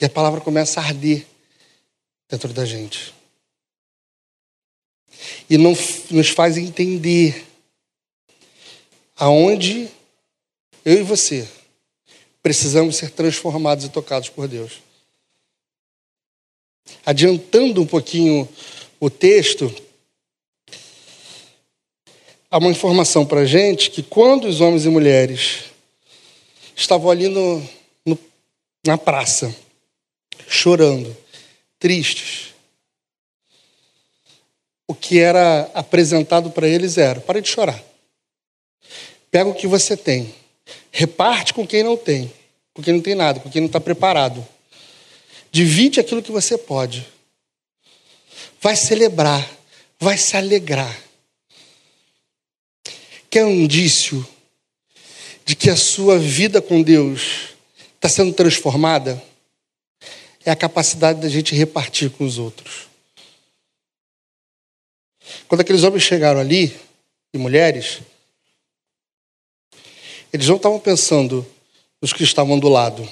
E 0.00 0.04
a 0.04 0.10
palavra 0.10 0.40
começa 0.40 0.80
a 0.80 0.84
arder 0.84 1.26
dentro 2.28 2.52
da 2.52 2.64
gente. 2.64 3.14
E 5.48 5.56
não, 5.56 5.72
nos 6.10 6.28
faz 6.30 6.56
entender 6.56 7.46
aonde 9.16 9.88
eu 10.84 11.00
e 11.00 11.02
você 11.02 11.48
precisamos 12.42 12.96
ser 12.96 13.10
transformados 13.10 13.84
e 13.84 13.88
tocados 13.88 14.28
por 14.28 14.46
Deus. 14.46 14.80
Adiantando 17.04 17.82
um 17.82 17.86
pouquinho 17.86 18.48
o 19.00 19.10
texto, 19.10 19.74
há 22.56 22.58
uma 22.58 22.70
informação 22.70 23.26
para 23.26 23.40
a 23.40 23.44
gente 23.44 23.90
que 23.90 24.02
quando 24.02 24.48
os 24.48 24.62
homens 24.62 24.86
e 24.86 24.88
mulheres 24.88 25.64
estavam 26.74 27.10
ali 27.10 27.28
no, 27.28 27.62
no, 28.04 28.18
na 28.86 28.96
praça, 28.96 29.54
chorando, 30.48 31.14
tristes. 31.78 32.54
O 34.88 34.94
que 34.94 35.18
era 35.18 35.70
apresentado 35.74 36.50
para 36.50 36.66
eles 36.66 36.96
era: 36.96 37.20
pare 37.20 37.42
de 37.42 37.48
chorar. 37.48 37.82
Pega 39.30 39.50
o 39.50 39.54
que 39.54 39.66
você 39.66 39.94
tem, 39.94 40.34
reparte 40.90 41.52
com 41.52 41.66
quem 41.66 41.82
não 41.82 41.94
tem, 41.94 42.32
com 42.72 42.82
quem 42.82 42.94
não 42.94 43.02
tem 43.02 43.14
nada, 43.14 43.38
com 43.38 43.50
quem 43.50 43.60
não 43.60 43.66
está 43.66 43.80
preparado. 43.80 44.46
Divide 45.52 46.00
aquilo 46.00 46.22
que 46.22 46.32
você 46.32 46.56
pode. 46.56 47.06
Vai 48.62 48.76
celebrar, 48.76 49.46
vai 50.00 50.16
se 50.16 50.38
alegrar. 50.38 51.05
Quer 53.36 53.44
um 53.44 53.50
indício 53.50 54.26
de 55.44 55.54
que 55.54 55.68
a 55.68 55.76
sua 55.76 56.18
vida 56.18 56.62
com 56.62 56.80
Deus 56.80 57.50
está 57.94 58.08
sendo 58.08 58.32
transformada 58.32 59.22
é 60.42 60.50
a 60.50 60.56
capacidade 60.56 61.20
da 61.20 61.28
gente 61.28 61.54
repartir 61.54 62.08
com 62.08 62.24
os 62.24 62.38
outros. 62.38 62.88
Quando 65.46 65.60
aqueles 65.60 65.82
homens 65.82 66.02
chegaram 66.02 66.40
ali, 66.40 66.74
e 67.34 67.36
mulheres, 67.36 68.00
eles 70.32 70.48
não 70.48 70.56
estavam 70.56 70.80
pensando 70.80 71.46
nos 72.00 72.14
que 72.14 72.22
estavam 72.22 72.58
do 72.58 72.70
lado. 72.70 73.06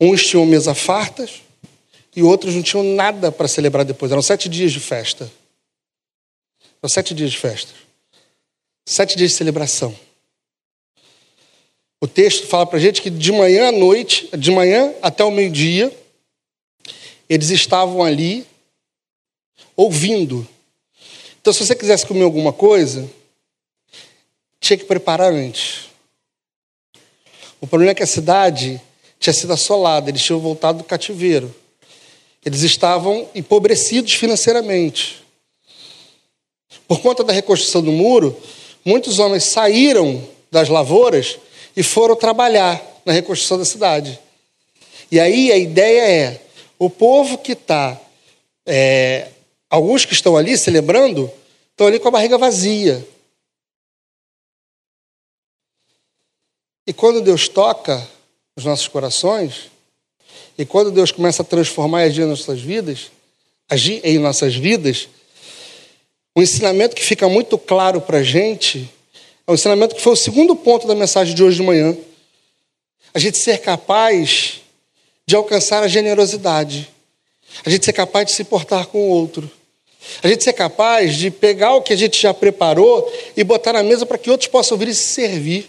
Uns 0.00 0.24
tinham 0.28 0.46
mesa 0.46 0.76
fartas 0.76 1.42
e 2.14 2.22
outros 2.22 2.54
não 2.54 2.62
tinham 2.62 2.84
nada 2.84 3.32
para 3.32 3.48
celebrar 3.48 3.84
depois. 3.84 4.12
Eram 4.12 4.22
sete 4.22 4.48
dias 4.48 4.70
de 4.70 4.78
festa. 4.78 5.28
Eram 6.80 6.88
sete 6.88 7.12
dias 7.12 7.32
de 7.32 7.38
festa. 7.38 7.87
Sete 8.88 9.18
dias 9.18 9.32
de 9.32 9.36
celebração. 9.36 9.94
O 12.00 12.08
texto 12.08 12.46
fala 12.46 12.64
para 12.64 12.78
gente 12.78 13.02
que 13.02 13.10
de 13.10 13.30
manhã 13.30 13.68
à 13.68 13.72
noite, 13.72 14.34
de 14.34 14.50
manhã 14.50 14.94
até 15.02 15.22
o 15.22 15.30
meio-dia, 15.30 15.94
eles 17.28 17.50
estavam 17.50 18.02
ali 18.02 18.46
ouvindo. 19.76 20.48
Então, 21.38 21.52
se 21.52 21.66
você 21.66 21.76
quisesse 21.76 22.06
comer 22.06 22.22
alguma 22.22 22.50
coisa, 22.50 23.06
tinha 24.58 24.78
que 24.78 24.86
preparar 24.86 25.34
antes. 25.34 25.90
O 27.60 27.66
problema 27.66 27.90
é 27.90 27.94
que 27.94 28.02
a 28.02 28.06
cidade 28.06 28.80
tinha 29.20 29.34
sido 29.34 29.52
assolada, 29.52 30.08
eles 30.08 30.24
tinham 30.24 30.40
voltado 30.40 30.78
do 30.78 30.84
cativeiro. 30.84 31.54
Eles 32.42 32.62
estavam 32.62 33.28
empobrecidos 33.34 34.14
financeiramente. 34.14 35.22
Por 36.86 37.02
conta 37.02 37.22
da 37.22 37.34
reconstrução 37.34 37.82
do 37.82 37.92
muro, 37.92 38.34
muitos 38.88 39.18
homens 39.18 39.44
saíram 39.44 40.26
das 40.50 40.70
lavouras 40.70 41.38
e 41.76 41.82
foram 41.82 42.16
trabalhar 42.16 42.82
na 43.04 43.12
reconstrução 43.12 43.58
da 43.58 43.64
cidade. 43.66 44.18
E 45.12 45.20
aí 45.20 45.52
a 45.52 45.58
ideia 45.58 46.10
é: 46.10 46.42
o 46.78 46.88
povo 46.88 47.36
que 47.36 47.52
está, 47.52 48.00
é, 48.64 49.28
alguns 49.68 50.06
que 50.06 50.14
estão 50.14 50.38
ali 50.38 50.56
celebrando, 50.56 51.30
estão 51.70 51.86
ali 51.86 51.98
com 51.98 52.08
a 52.08 52.12
barriga 52.12 52.38
vazia. 52.38 53.06
E 56.86 56.92
quando 56.94 57.20
Deus 57.20 57.46
toca 57.46 58.08
os 58.56 58.64
nossos 58.64 58.88
corações, 58.88 59.70
e 60.56 60.64
quando 60.64 60.90
Deus 60.90 61.12
começa 61.12 61.42
a 61.42 61.44
transformar 61.44 62.04
e 62.04 62.08
agir 62.08 62.22
em 62.22 62.28
nossas 62.28 62.60
vidas, 62.62 63.10
agir 63.68 64.00
em 64.02 64.18
nossas 64.18 64.56
vidas, 64.56 65.08
um 66.38 66.42
ensinamento 66.42 66.94
que 66.94 67.04
fica 67.04 67.28
muito 67.28 67.58
claro 67.58 68.00
para 68.00 68.18
a 68.18 68.22
gente 68.22 68.88
é 69.44 69.50
um 69.50 69.54
ensinamento 69.54 69.96
que 69.96 70.00
foi 70.00 70.12
o 70.12 70.16
segundo 70.16 70.54
ponto 70.54 70.86
da 70.86 70.94
mensagem 70.94 71.34
de 71.34 71.42
hoje 71.42 71.56
de 71.56 71.64
manhã. 71.64 71.96
A 73.12 73.18
gente 73.18 73.36
ser 73.36 73.58
capaz 73.58 74.60
de 75.26 75.34
alcançar 75.34 75.82
a 75.82 75.88
generosidade. 75.88 76.88
A 77.66 77.70
gente 77.70 77.84
ser 77.84 77.92
capaz 77.92 78.26
de 78.26 78.32
se 78.32 78.44
portar 78.44 78.86
com 78.86 78.98
o 78.98 79.08
outro. 79.08 79.50
A 80.22 80.28
gente 80.28 80.44
ser 80.44 80.52
capaz 80.52 81.16
de 81.16 81.28
pegar 81.28 81.74
o 81.74 81.82
que 81.82 81.92
a 81.92 81.96
gente 81.96 82.22
já 82.22 82.32
preparou 82.32 83.12
e 83.36 83.42
botar 83.42 83.72
na 83.72 83.82
mesa 83.82 84.06
para 84.06 84.16
que 84.16 84.30
outros 84.30 84.48
possam 84.48 84.78
vir 84.78 84.86
e 84.86 84.94
se 84.94 85.14
servir. 85.14 85.68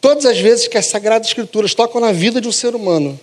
Todas 0.00 0.24
as 0.24 0.38
vezes 0.38 0.66
que 0.66 0.78
as 0.78 0.86
Sagradas 0.86 1.28
Escrituras 1.28 1.74
tocam 1.74 2.00
na 2.00 2.10
vida 2.10 2.40
de 2.40 2.48
um 2.48 2.52
ser 2.52 2.74
humano, 2.74 3.20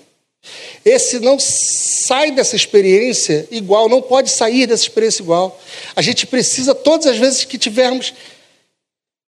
esse 0.86 1.20
não 1.20 1.38
sai 1.40 2.32
dessa 2.32 2.56
experiência 2.56 3.48
igual, 3.52 3.90
não 3.90 4.02
pode 4.02 4.30
sair 4.30 4.66
dessa 4.66 4.84
experiência 4.84 5.22
igual. 5.22 5.60
A 5.96 6.02
gente 6.02 6.26
precisa, 6.26 6.74
todas 6.74 7.08
as 7.08 7.18
vezes 7.18 7.44
que 7.44 7.58
tivermos 7.58 8.14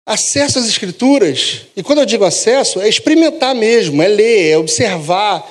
acesso 0.06 0.58
às 0.58 0.68
Escrituras, 0.68 1.62
e 1.76 1.82
quando 1.82 1.98
eu 1.98 2.06
digo 2.06 2.24
acesso, 2.24 2.80
é 2.80 2.88
experimentar 2.88 3.54
mesmo, 3.54 4.02
é 4.02 4.08
ler, 4.08 4.50
é 4.52 4.58
observar, 4.58 5.48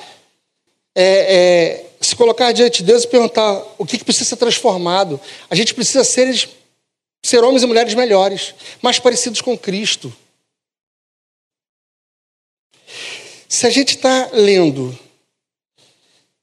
é, 0.94 1.84
é 1.84 1.86
se 2.00 2.16
colocar 2.16 2.50
diante 2.52 2.78
de 2.78 2.84
Deus 2.84 3.04
e 3.04 3.08
perguntar 3.08 3.62
o 3.78 3.84
que, 3.84 3.98
que 3.98 4.04
precisa 4.04 4.30
ser 4.30 4.36
transformado. 4.36 5.20
A 5.50 5.54
gente 5.54 5.74
precisa 5.74 6.02
ser, 6.02 6.48
ser 7.22 7.44
homens 7.44 7.62
e 7.62 7.66
mulheres 7.66 7.94
melhores, 7.94 8.54
mais 8.80 8.98
parecidos 8.98 9.40
com 9.40 9.56
Cristo. 9.56 10.12
Se 13.48 13.66
a 13.66 13.70
gente 13.70 13.96
está 13.96 14.30
lendo 14.32 14.98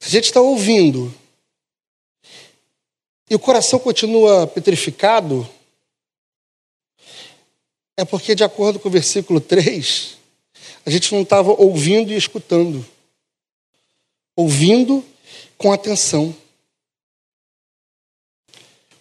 a 0.01 0.09
gente 0.09 0.25
está 0.25 0.39
ouvindo 0.39 1.13
e 3.29 3.35
o 3.35 3.39
coração 3.39 3.77
continua 3.77 4.47
petrificado, 4.47 5.47
é 7.97 8.05
porque, 8.05 8.35
de 8.35 8.43
acordo 8.43 8.79
com 8.79 8.87
o 8.87 8.91
versículo 8.91 9.41
3, 9.41 10.17
a 10.85 10.89
gente 10.89 11.13
não 11.13 11.23
estava 11.23 11.51
ouvindo 11.51 12.13
e 12.13 12.15
escutando. 12.15 12.85
Ouvindo 14.35 15.03
com 15.57 15.73
atenção. 15.73 16.33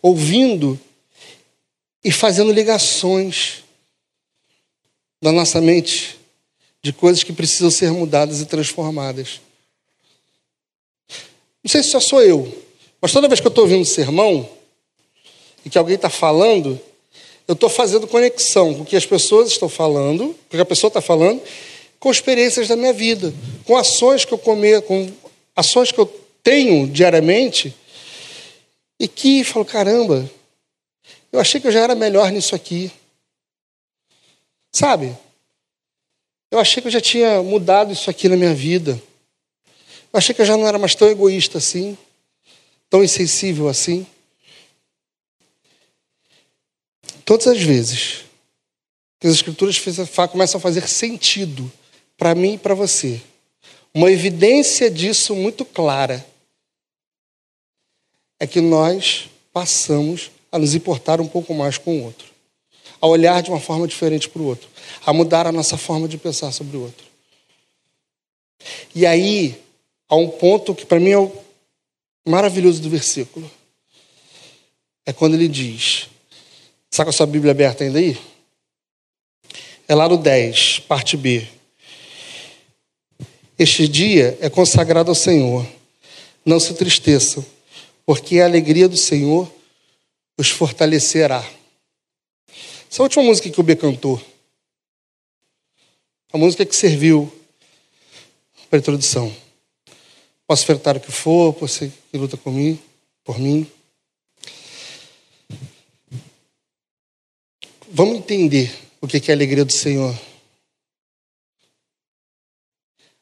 Ouvindo 0.03 0.81
e 2.03 2.11
fazendo 2.11 2.53
ligações 2.53 3.62
na 5.23 5.31
nossa 5.31 5.61
mente 5.61 6.19
de 6.83 6.93
coisas 6.93 7.23
que 7.23 7.33
precisam 7.33 7.71
ser 7.71 7.93
mudadas 7.93 8.41
e 8.41 8.47
transformadas. 8.47 9.41
Não 11.66 11.68
sei 11.68 11.82
se 11.82 11.90
só 11.90 11.99
sou 11.99 12.23
eu, 12.23 12.46
mas 13.00 13.12
toda 13.12 13.26
vez 13.26 13.40
que 13.40 13.46
eu 13.49 13.49
estou 13.49 13.64
ouvindo 13.64 13.80
um 13.80 13.85
sermão 13.85 14.49
e 15.64 15.68
que 15.68 15.76
alguém 15.76 15.96
está 15.96 16.08
falando, 16.08 16.80
eu 17.49 17.54
estou 17.54 17.68
fazendo 17.68 18.06
conexão 18.06 18.73
com 18.73 18.82
o 18.82 18.87
que 18.87 18.94
as 18.94 19.04
pessoas 19.04 19.49
estão 19.49 19.68
falando, 19.68 20.26
com 20.26 20.46
o 20.46 20.56
que 20.56 20.61
a 20.61 20.64
pessoa 20.64 20.87
está 20.87 21.00
falando, 21.00 21.42
com 21.99 22.08
experiências 22.08 22.68
da 22.68 22.76
minha 22.76 22.92
vida, 22.92 23.35
com 23.64 23.76
ações 23.76 24.25
que 24.25 24.32
eu 24.32 24.38
comer, 24.38 24.82
com 24.82 25.11
ações 25.56 25.90
que 25.90 25.99
eu 25.99 26.06
tenho 26.40 26.87
diariamente 26.87 27.75
e 29.00 29.08
que 29.08 29.42
falo, 29.42 29.64
caramba, 29.64 30.30
eu 31.32 31.40
achei 31.40 31.61
que 31.61 31.66
eu 31.66 31.73
já 31.73 31.80
era 31.80 31.96
melhor 31.96 32.30
nisso 32.30 32.54
aqui. 32.54 32.92
Sabe? 34.70 35.18
Eu 36.49 36.61
achei 36.61 36.80
que 36.80 36.87
eu 36.87 36.92
já 36.92 37.00
tinha 37.00 37.42
mudado 37.42 37.92
isso 37.92 38.08
aqui 38.08 38.28
na 38.28 38.37
minha 38.37 38.54
vida. 38.54 39.02
Eu 40.16 40.18
achei 40.18 40.35
que 40.35 40.40
eu 40.40 40.46
já 40.46 40.56
não 40.56 40.66
era 40.66 40.78
mais 40.78 40.94
tão 40.94 41.11
egoísta 41.11 41.58
assim, 41.58 41.94
tão 42.88 43.04
insensível 43.04 43.68
assim. 43.68 44.06
Todas 47.23 47.46
as 47.46 47.61
vezes 47.61 48.25
que 49.20 49.26
as 49.26 49.35
escrituras 49.35 49.78
começam 50.32 50.56
a 50.56 50.62
fazer 50.62 50.88
sentido 50.88 51.70
para 52.16 52.35
mim 52.35 52.54
e 52.54 52.58
para 52.58 52.73
você, 52.73 53.20
uma 53.92 54.11
evidência 54.11 54.90
disso 54.90 55.37
muito 55.37 55.66
clara 55.66 56.26
é 58.40 58.46
que 58.46 58.62
nós 58.62 59.28
passamos 59.52 60.30
a 60.50 60.58
nos 60.58 60.75
importar 60.75 61.20
um 61.20 61.28
pouco 61.28 61.52
mais 61.52 61.76
com 61.76 62.00
o 62.00 62.04
outro, 62.04 62.28
a 63.02 63.06
olhar 63.06 63.42
de 63.42 63.50
uma 63.50 63.61
forma 63.61 63.87
diferente 63.87 64.30
para 64.30 64.40
o 64.40 64.46
outro, 64.46 64.66
a 65.04 65.12
mudar 65.12 65.46
a 65.46 65.52
nossa 65.52 65.76
forma 65.76 66.08
de 66.08 66.16
pensar 66.16 66.52
sobre 66.52 66.78
o 66.78 66.85
outro. 66.85 67.04
E 68.94 69.04
aí, 69.04 69.65
a 70.09 70.17
um 70.17 70.29
ponto 70.29 70.75
que 70.75 70.87
para 70.87 71.01
mim 71.01 71.11
é 71.11 71.19
o 71.19 71.33
maravilhoso 72.27 72.81
do 72.81 72.91
versículo. 72.91 73.51
É 75.05 75.12
quando 75.12 75.35
ele 75.35 75.49
diz: 75.49 76.09
Está 76.90 77.05
com 77.05 77.11
a 77.11 77.12
sua 77.12 77.27
Bíblia 77.27 77.53
aberta 77.53 77.85
ainda 77.85 77.99
aí? 77.99 78.19
É 79.88 79.95
lá 79.95 80.09
no 80.09 80.16
10, 80.16 80.81
parte 80.81 81.16
B. 81.16 81.47
Este 83.59 83.88
dia 83.88 84.37
é 84.40 84.51
consagrado 84.51 85.11
ao 85.11 85.14
Senhor. 85.14 85.66
Não 86.45 86.61
se 86.61 86.75
tristeçam, 86.75 87.45
porque 88.05 88.40
a 88.40 88.45
alegria 88.45 88.88
do 88.88 88.97
Senhor 88.97 89.51
os 90.38 90.51
fortalecerá. 90.51 91.45
Essa 92.90 93.01
é 93.01 93.01
a 93.01 93.05
última 93.05 93.25
música 93.25 93.51
que 93.51 93.61
o 93.61 93.64
B 93.64 93.75
cantou. 93.77 94.21
A 96.33 96.38
música 96.38 96.66
que 96.66 96.77
serviu 96.77 97.33
para 98.69 98.79
a 98.79 98.81
introdução. 98.81 99.45
Posso 100.46 100.62
enfrentar 100.62 100.96
o 100.96 101.00
que 101.00 101.11
for, 101.11 101.52
você 101.52 101.92
que 102.11 102.16
luta 102.16 102.38
mim, 102.50 102.80
por 103.24 103.38
mim. 103.38 103.70
Vamos 107.88 108.18
entender 108.18 108.72
o 109.00 109.09
que 109.09 109.30
é 109.30 109.35
a 109.35 109.37
alegria 109.37 109.64
do 109.64 109.72
Senhor. 109.72 110.14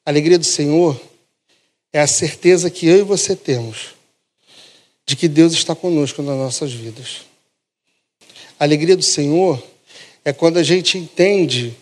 A 0.04 0.10
alegria 0.10 0.38
do 0.38 0.44
Senhor 0.44 1.00
é 1.92 2.00
a 2.00 2.06
certeza 2.06 2.70
que 2.70 2.87
eu 2.87 2.98
e 2.98 3.02
você 3.02 3.34
temos 3.34 3.94
de 5.06 5.16
que 5.16 5.28
Deus 5.28 5.52
está 5.52 5.74
conosco 5.74 6.22
nas 6.22 6.37
nossas 6.37 6.72
vidas. 6.72 7.22
A 8.58 8.64
alegria 8.64 8.96
do 8.96 9.02
Senhor 9.02 9.62
é 10.24 10.32
quando 10.32 10.58
a 10.58 10.62
gente 10.62 10.98
entende 10.98 11.74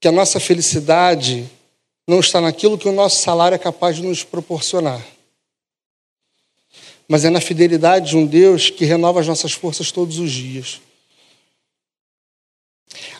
que 0.00 0.08
a 0.08 0.12
nossa 0.12 0.38
felicidade 0.38 1.48
não 2.08 2.20
está 2.20 2.40
naquilo 2.40 2.78
que 2.78 2.88
o 2.88 2.92
nosso 2.92 3.20
salário 3.20 3.54
é 3.54 3.58
capaz 3.58 3.96
de 3.96 4.02
nos 4.02 4.24
proporcionar, 4.24 5.06
mas 7.06 7.22
é 7.22 7.28
na 7.28 7.38
fidelidade 7.38 8.08
de 8.08 8.16
um 8.16 8.24
Deus 8.24 8.70
que 8.70 8.86
renova 8.86 9.20
as 9.20 9.28
nossas 9.28 9.52
forças 9.52 9.92
todos 9.92 10.18
os 10.18 10.30
dias. 10.32 10.80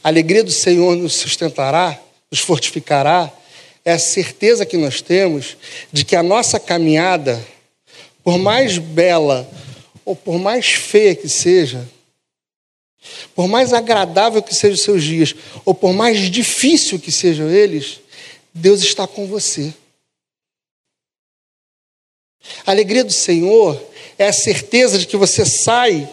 A 0.03 0.09
alegria 0.09 0.42
do 0.42 0.51
Senhor 0.51 0.96
nos 0.96 1.12
sustentará, 1.12 2.01
nos 2.31 2.40
fortificará, 2.40 3.31
é 3.85 3.92
a 3.92 3.98
certeza 3.98 4.64
que 4.64 4.79
nós 4.79 5.03
temos 5.03 5.59
de 5.92 6.03
que 6.03 6.16
a 6.16 6.22
nossa 6.22 6.59
caminhada, 6.59 7.46
por 8.24 8.38
mais 8.38 8.79
bela 8.79 9.48
ou 10.03 10.16
por 10.16 10.38
mais 10.38 10.66
feia 10.66 11.14
que 11.14 11.29
seja, 11.29 11.87
por 13.35 13.46
mais 13.46 13.74
agradável 13.74 14.42
que 14.42 14.55
sejam 14.55 14.74
os 14.74 14.83
seus 14.83 15.05
dias, 15.05 15.35
ou 15.64 15.74
por 15.74 15.92
mais 15.92 16.31
difícil 16.31 16.98
que 16.98 17.12
sejam 17.12 17.51
eles, 17.51 18.01
Deus 18.54 18.80
está 18.80 19.06
com 19.06 19.26
você. 19.26 19.74
A 22.66 22.70
alegria 22.70 23.04
do 23.04 23.12
Senhor 23.12 23.80
é 24.16 24.28
a 24.28 24.32
certeza 24.32 24.98
de 24.98 25.06
que 25.06 25.16
você 25.16 25.44
sai, 25.44 26.08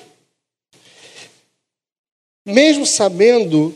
mesmo 2.45 2.85
sabendo 2.85 3.75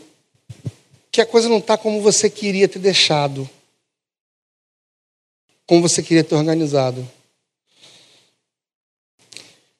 que 1.10 1.20
a 1.20 1.26
coisa 1.26 1.48
não 1.48 1.58
está 1.58 1.76
como 1.76 2.00
você 2.00 2.30
queria 2.30 2.68
ter 2.68 2.78
deixado, 2.78 3.48
como 5.66 5.82
você 5.82 6.02
queria 6.02 6.24
ter 6.24 6.34
organizado. 6.34 7.08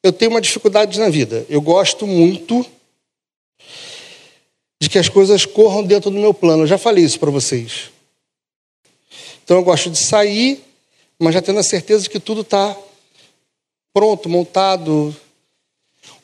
Eu 0.03 0.13
tenho 0.13 0.31
uma 0.31 0.41
dificuldade 0.41 0.99
na 0.99 1.09
vida. 1.11 1.45
Eu 1.49 1.61
gosto 1.61 2.07
muito 2.07 2.65
de 4.81 4.89
que 4.89 4.99
as 4.99 5.09
coisas 5.09 5.45
corram 5.45 5.85
dentro 5.85 6.11
do 6.11 6.19
meu 6.19 6.33
plano. 6.33 6.63
Eu 6.63 6.67
já 6.67 6.79
falei 6.79 7.05
isso 7.05 7.21
para 7.21 7.31
vocês. 7.31 7.91
Então 9.51 9.59
eu 9.59 9.65
gosto 9.65 9.91
de 9.91 9.99
sair, 9.99 10.63
mas 11.19 11.35
já 11.35 11.43
tendo 11.43 11.59
a 11.59 11.65
certeza 11.65 12.05
de 12.05 12.09
que 12.09 12.21
tudo 12.21 12.43
está 12.43 12.77
pronto, 13.93 14.29
montado. 14.29 15.13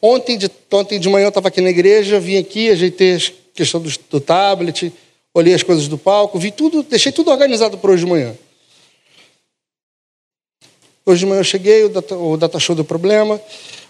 Ontem 0.00 0.38
de, 0.38 0.48
ontem 0.70 1.00
de 1.00 1.08
manhã 1.08 1.24
eu 1.24 1.30
estava 1.30 1.48
aqui 1.48 1.60
na 1.60 1.70
igreja, 1.70 2.20
vim 2.20 2.36
aqui, 2.36 2.70
ajeitei 2.70 3.16
a 3.16 3.20
questão 3.52 3.80
do, 3.80 3.90
do 4.08 4.20
tablet, 4.20 4.92
olhei 5.34 5.54
as 5.54 5.64
coisas 5.64 5.88
do 5.88 5.98
palco, 5.98 6.38
vi 6.38 6.52
tudo, 6.52 6.84
deixei 6.84 7.10
tudo 7.10 7.32
organizado 7.32 7.76
para 7.78 7.90
hoje 7.90 8.04
de 8.04 8.10
manhã. 8.12 8.32
Hoje 11.04 11.18
de 11.18 11.26
manhã 11.26 11.40
eu 11.40 11.44
cheguei, 11.44 11.82
o 11.82 11.88
data, 11.88 12.16
o 12.16 12.36
data 12.36 12.60
show 12.60 12.76
deu 12.76 12.84
problema, 12.84 13.42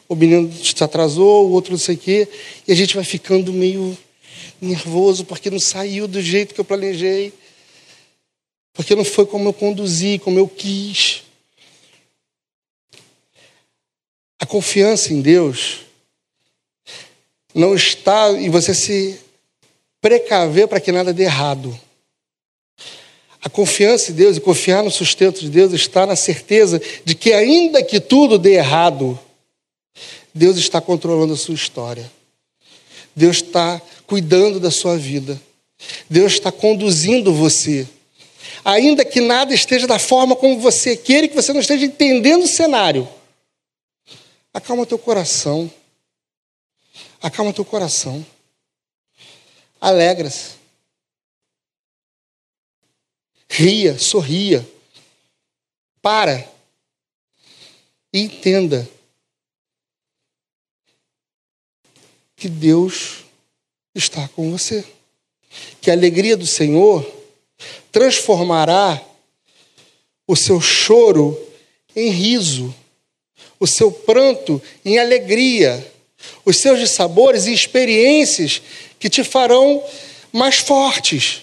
o 0.09 0.15
menino 0.15 0.51
se 0.51 0.83
atrasou, 0.83 1.47
o 1.47 1.53
outro 1.53 1.73
não 1.73 1.79
sei 1.79 1.95
o 1.95 1.99
quê, 1.99 2.27
e 2.67 2.73
a 2.73 2.75
gente 2.75 2.95
vai 2.95 3.05
ficando 3.05 3.53
meio 3.53 3.99
nervoso 4.63 5.27
porque 5.27 5.51
não 5.51 5.61
saiu 5.61 6.09
do 6.09 6.23
jeito 6.23 6.55
que 6.55 6.61
eu 6.63 6.65
planejei 6.65 7.35
porque 8.77 8.95
não 8.95 9.05
foi 9.05 9.25
como 9.25 9.49
eu 9.49 9.53
conduzi, 9.55 10.19
como 10.19 10.39
eu 10.39 10.47
quis. 10.47 11.23
A 14.39 14.45
confiança 14.45 15.15
em 15.15 15.23
Deus 15.23 15.81
não 17.55 17.75
está 17.75 18.31
em 18.33 18.51
você 18.51 18.75
se 18.75 19.19
precaver 20.01 20.69
para 20.69 20.79
que 20.79 20.93
nada 20.93 21.13
dê 21.13 21.25
errado. 21.25 21.79
A 23.41 23.49
confiança 23.49 24.13
em 24.13 24.15
Deus 24.15 24.37
e 24.37 24.41
confiar 24.41 24.85
no 24.85 24.91
sustento 24.91 25.41
de 25.41 25.49
Deus 25.49 25.73
está 25.73 26.05
na 26.05 26.15
certeza 26.15 26.81
de 27.05 27.15
que, 27.15 27.33
ainda 27.33 27.83
que 27.83 27.99
tudo 27.99 28.39
dê 28.39 28.55
errado, 28.55 29.19
Deus 30.35 30.59
está 30.59 30.83
controlando 30.83 31.33
a 31.33 31.37
sua 31.37 31.55
história. 31.55 32.11
Deus 33.15 33.37
está 33.37 33.81
cuidando 34.07 34.61
da 34.61 34.71
sua 34.71 34.99
vida. 34.99 35.41
Deus 36.11 36.33
está 36.33 36.53
conduzindo 36.53 37.33
você. 37.33 37.89
Ainda 38.65 39.05
que 39.05 39.21
nada 39.21 39.55
esteja 39.55 39.87
da 39.87 39.99
forma 39.99 40.35
como 40.35 40.61
você 40.61 40.97
quer 40.97 41.25
e 41.25 41.29
que 41.29 41.35
você 41.35 41.53
não 41.53 41.61
esteja 41.61 41.85
entendendo 41.87 42.45
o 42.45 42.49
cenário. 42.49 43.09
Acalma 44.53 44.85
teu 44.85 44.99
coração. 44.99 45.71
Acalma 47.23 47.53
teu 47.53 47.65
coração. 47.65 48.25
Alegra-se. 49.81 50.57
Ria, 53.49 53.99
sorria. 53.99 54.69
Para. 56.03 56.51
E 58.13 58.21
entenda 58.21 58.89
que 62.35 62.49
Deus 62.49 63.25
está 63.95 64.29
com 64.29 64.51
você. 64.51 64.85
Que 65.81 65.91
a 65.91 65.95
alegria 65.95 66.37
do 66.37 66.47
Senhor 66.47 67.16
transformará 67.97 69.03
o 70.29 70.37
seu 70.37 70.61
choro 70.61 71.35
em 71.97 72.11
riso, 72.11 72.75
o 73.59 73.67
seu 73.67 73.91
pranto 73.91 74.63
em 74.85 74.99
alegria, 74.99 75.91
os 76.45 76.59
seus 76.59 76.79
dissabores 76.79 77.47
em 77.47 77.55
experiências 77.55 78.61
que 78.99 79.09
te 79.09 79.25
farão 79.25 79.83
mais 80.31 80.59
fortes. 80.59 81.43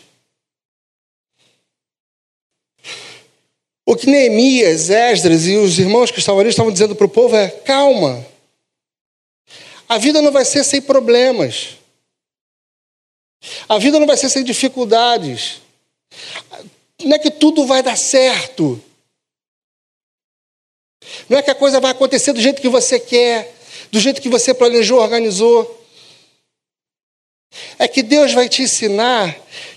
O 3.84 3.96
que 3.96 4.06
Neemias, 4.06 4.92
Esdras 4.92 5.48
e 5.48 5.58
os 5.58 5.80
irmãos 5.80 6.12
que 6.12 6.20
estavam 6.20 6.40
ali 6.40 6.50
estavam 6.50 6.72
dizendo 6.72 6.96
para 6.96 7.08
o 7.08 7.10
povo 7.10 7.36
é: 7.36 7.50
calma, 7.50 8.24
a 9.90 9.98
vida 9.98 10.22
não 10.22 10.32
vai 10.32 10.46
ser 10.46 10.64
sem 10.64 10.80
problemas. 10.80 11.78
A 13.68 13.80
vida 13.80 13.98
não 13.98 14.06
vai 14.06 14.18
ser 14.18 14.30
sem 14.30 14.44
dificuldades. 14.44 15.63
Não 17.04 17.16
é 17.16 17.20
que 17.20 17.32
tudo 17.32 17.66
vai 17.66 17.84
dar 17.84 17.98
certo. 17.98 18.82
Não 21.28 21.38
é 21.38 21.42
que 21.42 21.52
a 21.52 21.56
coisa 21.56 21.80
vai 21.80 21.92
acontecer 21.92 22.34
do 22.34 22.42
jeito 22.42 22.62
que 22.62 22.70
você 22.70 23.00
quer, 23.00 23.54
do 23.92 24.00
jeito 24.00 24.22
que 24.22 24.30
você 24.30 24.54
planejou, 24.54 25.00
organizou. 25.00 25.82
É 27.78 27.88
que 27.88 28.02
Deus 28.02 28.34
vai 28.34 28.50
te 28.50 28.64
ensinar 28.64 29.36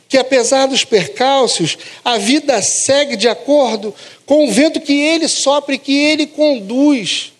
que, 0.08 0.16
apesar 0.16 0.66
dos 0.66 0.84
percalços, 0.84 1.76
a 2.04 2.16
vida 2.16 2.62
segue 2.62 3.16
de 3.16 3.28
acordo 3.28 3.94
com 4.24 4.46
o 4.46 4.52
vento 4.52 4.80
que 4.80 4.92
Ele 4.92 5.28
sopra 5.28 5.76
que 5.76 5.96
Ele 5.96 6.26
conduz 6.26 7.32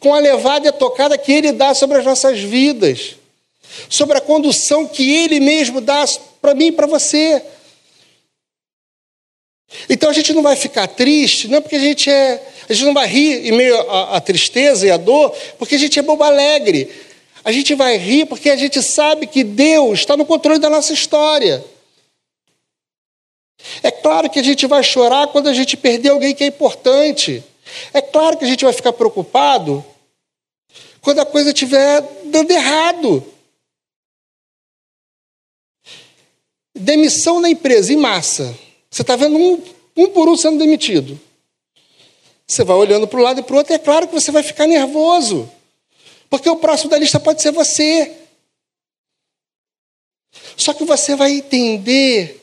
com 0.00 0.14
a 0.14 0.18
levada 0.18 0.66
e 0.66 0.68
a 0.68 0.72
tocada 0.72 1.16
que 1.16 1.32
Ele 1.32 1.52
dá 1.52 1.74
sobre 1.74 1.98
as 1.98 2.04
nossas 2.04 2.40
vidas, 2.40 3.16
sobre 3.88 4.18
a 4.18 4.20
condução 4.20 4.86
que 4.86 5.14
Ele 5.14 5.38
mesmo 5.38 5.80
dá 5.80 6.04
para 6.40 6.54
mim 6.54 6.66
e 6.66 6.72
para 6.72 6.86
você. 6.86 7.42
Então 9.88 10.10
a 10.10 10.12
gente 10.12 10.32
não 10.32 10.42
vai 10.42 10.56
ficar 10.56 10.86
triste, 10.86 11.48
não 11.48 11.62
porque 11.62 11.76
a 11.76 11.80
gente 11.80 12.10
é. 12.10 12.48
A 12.68 12.72
gente 12.72 12.86
não 12.86 12.94
vai 12.94 13.06
rir 13.06 13.48
em 13.48 13.52
meio 13.52 13.78
à, 13.90 14.16
à 14.16 14.20
tristeza 14.20 14.86
e 14.86 14.90
à 14.90 14.96
dor, 14.96 15.34
porque 15.58 15.74
a 15.74 15.78
gente 15.78 15.98
é 15.98 16.02
bobo 16.02 16.22
alegre. 16.22 16.90
A 17.44 17.50
gente 17.50 17.74
vai 17.74 17.96
rir 17.96 18.26
porque 18.26 18.50
a 18.50 18.56
gente 18.56 18.82
sabe 18.82 19.26
que 19.26 19.42
Deus 19.42 20.00
está 20.00 20.16
no 20.16 20.24
controle 20.24 20.60
da 20.60 20.70
nossa 20.70 20.92
história. 20.92 21.64
É 23.82 23.90
claro 23.90 24.30
que 24.30 24.38
a 24.38 24.42
gente 24.42 24.66
vai 24.66 24.82
chorar 24.82 25.28
quando 25.28 25.48
a 25.48 25.52
gente 25.52 25.76
perder 25.76 26.10
alguém 26.10 26.34
que 26.34 26.44
é 26.44 26.46
importante. 26.46 27.42
É 27.92 28.00
claro 28.00 28.36
que 28.36 28.44
a 28.44 28.48
gente 28.48 28.64
vai 28.64 28.72
ficar 28.72 28.92
preocupado 28.92 29.84
quando 31.00 31.20
a 31.20 31.26
coisa 31.26 31.50
estiver 31.50 32.00
dando 32.24 32.50
errado. 32.50 33.24
Demissão 36.74 37.40
na 37.40 37.50
empresa, 37.50 37.92
em 37.92 37.96
massa. 37.96 38.56
Você 38.92 39.00
está 39.00 39.16
vendo 39.16 39.38
um, 39.38 39.62
um 39.96 40.08
por 40.10 40.28
um 40.28 40.36
sendo 40.36 40.58
demitido. 40.58 41.18
Você 42.46 42.62
vai 42.62 42.76
olhando 42.76 43.08
para 43.08 43.18
um 43.18 43.22
lado 43.22 43.40
e 43.40 43.42
para 43.42 43.54
o 43.54 43.56
outro, 43.56 43.72
é 43.72 43.78
claro 43.78 44.06
que 44.06 44.12
você 44.12 44.30
vai 44.30 44.42
ficar 44.42 44.66
nervoso. 44.66 45.50
Porque 46.28 46.48
o 46.50 46.56
próximo 46.56 46.90
da 46.90 46.98
lista 46.98 47.18
pode 47.18 47.40
ser 47.40 47.52
você. 47.52 48.12
Só 50.58 50.74
que 50.74 50.84
você 50.84 51.16
vai 51.16 51.32
entender 51.32 52.38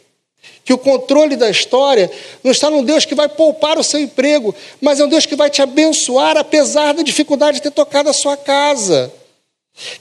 que 0.65 0.73
o 0.73 0.77
controle 0.77 1.35
da 1.35 1.51
história 1.51 2.12
não 2.43 2.51
está 2.51 2.67
num 2.71 2.83
Deus 2.83 3.05
que 3.05 3.13
vai 3.13 3.29
poupar 3.29 3.77
o 3.77 3.83
seu 3.83 3.99
emprego, 3.99 4.53
mas 4.81 4.99
é 4.99 5.05
um 5.05 5.09
Deus 5.09 5.27
que 5.27 5.35
vai 5.35 5.51
te 5.51 5.62
abençoar 5.62 6.35
apesar 6.35 6.93
da 6.93 7.03
dificuldade 7.03 7.57
de 7.57 7.63
ter 7.63 7.71
tocado 7.71 8.09
a 8.09 8.13
sua 8.13 8.35
casa. 8.35 9.13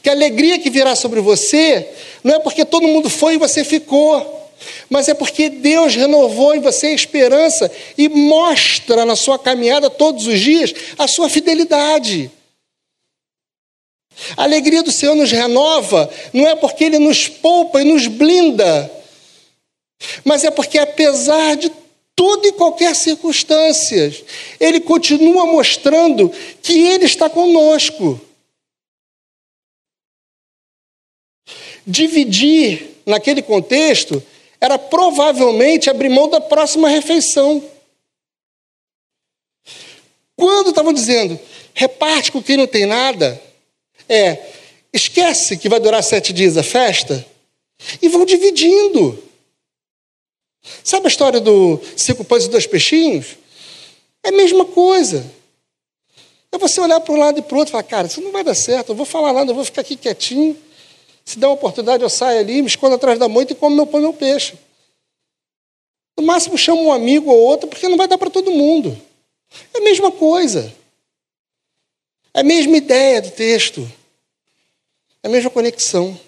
Que 0.03 0.09
a 0.09 0.13
alegria 0.13 0.59
que 0.59 0.71
virá 0.71 0.97
sobre 0.97 1.21
você 1.21 1.87
não 2.25 2.37
é 2.37 2.39
porque 2.39 2.65
todo 2.65 2.89
mundo 2.89 3.11
foi 3.11 3.35
e 3.35 3.39
você 3.39 3.63
ficou, 3.65 4.48
mas 4.89 5.09
é 5.09 5.15
porque 5.15 5.49
Deus 5.49 5.95
renovou 5.95 6.55
em 6.55 6.61
você 6.61 6.89
a 6.89 6.95
esperança 6.95 7.71
e 7.97 8.09
mostra 8.09 9.05
na 9.05 9.17
sua 9.17 9.39
caminhada 9.39 9.89
todos 9.89 10.27
os 10.27 10.41
dias 10.41 10.75
a 10.99 11.07
sua 11.07 11.29
fidelidade. 11.29 12.31
A 14.37 14.43
alegria 14.43 14.83
do 14.83 14.91
Senhor 14.91 15.15
nos 15.15 15.31
renova, 15.31 16.11
não 16.33 16.47
é 16.47 16.57
porque 16.57 16.85
Ele 16.85 16.99
nos 16.99 17.29
poupa 17.29 17.81
e 17.81 17.85
nos 17.85 18.07
blinda, 18.07 18.91
mas 20.25 20.45
é 20.45 20.51
porque, 20.51 20.79
apesar 20.79 21.57
de 21.57 21.71
toda 22.15 22.49
e 22.49 22.53
qualquer 22.53 22.97
circunstância, 22.97 24.13
ele 24.59 24.81
continua 24.81 25.47
mostrando 25.47 26.33
que 26.63 26.73
ele 26.73 27.05
está 27.05 27.31
conosco. 27.31 28.21
Dividir, 31.87 32.97
naquele 33.07 33.41
contexto, 33.41 34.23
era 34.61 34.79
provavelmente 34.79 35.89
abrir 35.89 36.09
mão 36.09 36.29
da 36.29 36.41
próxima 36.41 36.89
refeição. 36.89 37.63
Quando 40.37 40.71
estavam 40.71 40.93
dizendo, 40.93 41.39
reparte 41.75 42.31
com 42.33 42.43
quem 42.43 42.57
não 42.57 42.67
tem 42.67 42.87
nada, 42.87 43.41
é, 44.09 44.39
esquece 44.93 45.57
que 45.57 45.69
vai 45.69 45.81
durar 45.81 46.03
sete 46.03 46.33
dias 46.33 46.57
a 46.57 46.63
festa, 46.63 47.25
e 48.03 48.09
vão 48.09 48.25
dividindo. 48.25 49.23
Sabe 50.83 51.07
a 51.07 51.09
história 51.09 51.41
do 51.41 51.81
cinco 51.97 52.25
pães 52.25 52.45
e 52.45 52.49
dois 52.49 52.67
peixinhos? 52.67 53.37
É 54.23 54.31
a 54.31 54.33
mesma 54.33 54.65
coisa. 54.65 55.25
É 56.51 56.59
você 56.59 56.81
olhar 56.81 57.01
para 57.01 57.15
um 57.15 57.19
lado 57.19 57.39
e 57.39 57.43
para 57.43 57.55
o 57.55 57.59
outro 57.59 57.71
e 57.71 57.73
falar, 57.73 57.85
cara, 57.85 58.07
isso 58.07 58.21
não 58.21 58.33
vai 58.33 58.43
dar 58.43 58.55
certo, 58.55 58.91
eu 58.91 58.95
vou 58.95 59.07
falar 59.07 59.33
nada, 59.33 59.51
eu 59.51 59.55
vou 59.55 59.65
ficar 59.65 59.83
aqui 59.83 59.97
quietinho. 59.97 60.57
Se 61.29 61.39
der 61.39 61.47
uma 61.47 61.57
oportunidade, 61.57 62.03
eu 62.03 62.09
saio 62.09 62.41
ali, 62.41 62.63
me 62.63 62.69
escondo 62.69 62.95
atrás 62.95 63.19
da 63.19 63.29
moita 63.29 63.53
e 63.53 63.55
como 63.55 63.77
meu 63.77 63.87
pão 63.87 64.01
meu 64.01 64.15
peixe. 64.15 64.57
No 66.17 66.25
máximo, 66.25 66.57
chamo 66.57 66.85
um 66.85 66.91
amigo 66.91 67.31
ou 67.31 67.37
outro, 67.39 67.69
porque 67.69 67.87
não 67.87 67.99
vai 67.99 68.09
dar 68.09 68.17
para 68.17 68.31
todo 68.31 68.51
mundo. 68.51 68.99
É 69.75 69.77
a 69.77 69.83
mesma 69.83 70.11
coisa. 70.11 70.75
É 72.33 72.41
a 72.41 72.43
mesma 72.43 72.79
ideia 72.79 73.21
do 73.21 73.31
texto. 73.31 73.87
É 75.23 75.29
a 75.29 75.31
mesma 75.31 75.51
conexão. 75.51 76.19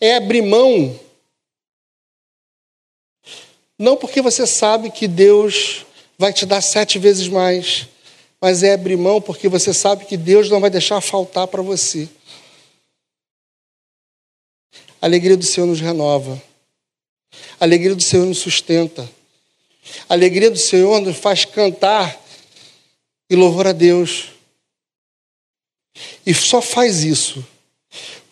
É 0.00 0.16
abrir 0.16 0.40
mão 0.40 0.98
não 3.78 3.94
porque 3.94 4.22
você 4.22 4.46
sabe 4.46 4.90
que 4.90 5.06
Deus 5.06 5.84
vai 6.16 6.32
te 6.32 6.46
dar 6.46 6.62
sete 6.62 6.98
vezes 6.98 7.28
mais, 7.28 7.86
mas 8.40 8.62
é 8.62 8.72
abrir 8.72 8.96
mão 8.96 9.20
porque 9.20 9.50
você 9.50 9.74
sabe 9.74 10.06
que 10.06 10.16
Deus 10.16 10.48
não 10.48 10.60
vai 10.60 10.70
deixar 10.70 10.98
faltar 11.02 11.46
para 11.46 11.60
você. 11.60 12.08
A 15.02 15.06
alegria 15.06 15.36
do 15.36 15.44
Senhor 15.44 15.66
nos 15.66 15.80
renova. 15.80 16.40
A 17.60 17.64
alegria 17.64 17.94
do 17.94 18.02
Senhor 18.02 18.24
nos 18.24 18.38
sustenta. 18.38 19.06
A 20.08 20.14
alegria 20.14 20.50
do 20.50 20.58
Senhor 20.58 21.00
nos 21.00 21.16
faz 21.18 21.44
cantar 21.44 22.18
e 23.28 23.36
louvar 23.36 23.66
a 23.66 23.72
Deus. 23.72 24.30
E 26.24 26.32
só 26.32 26.62
faz 26.62 27.02
isso 27.02 27.44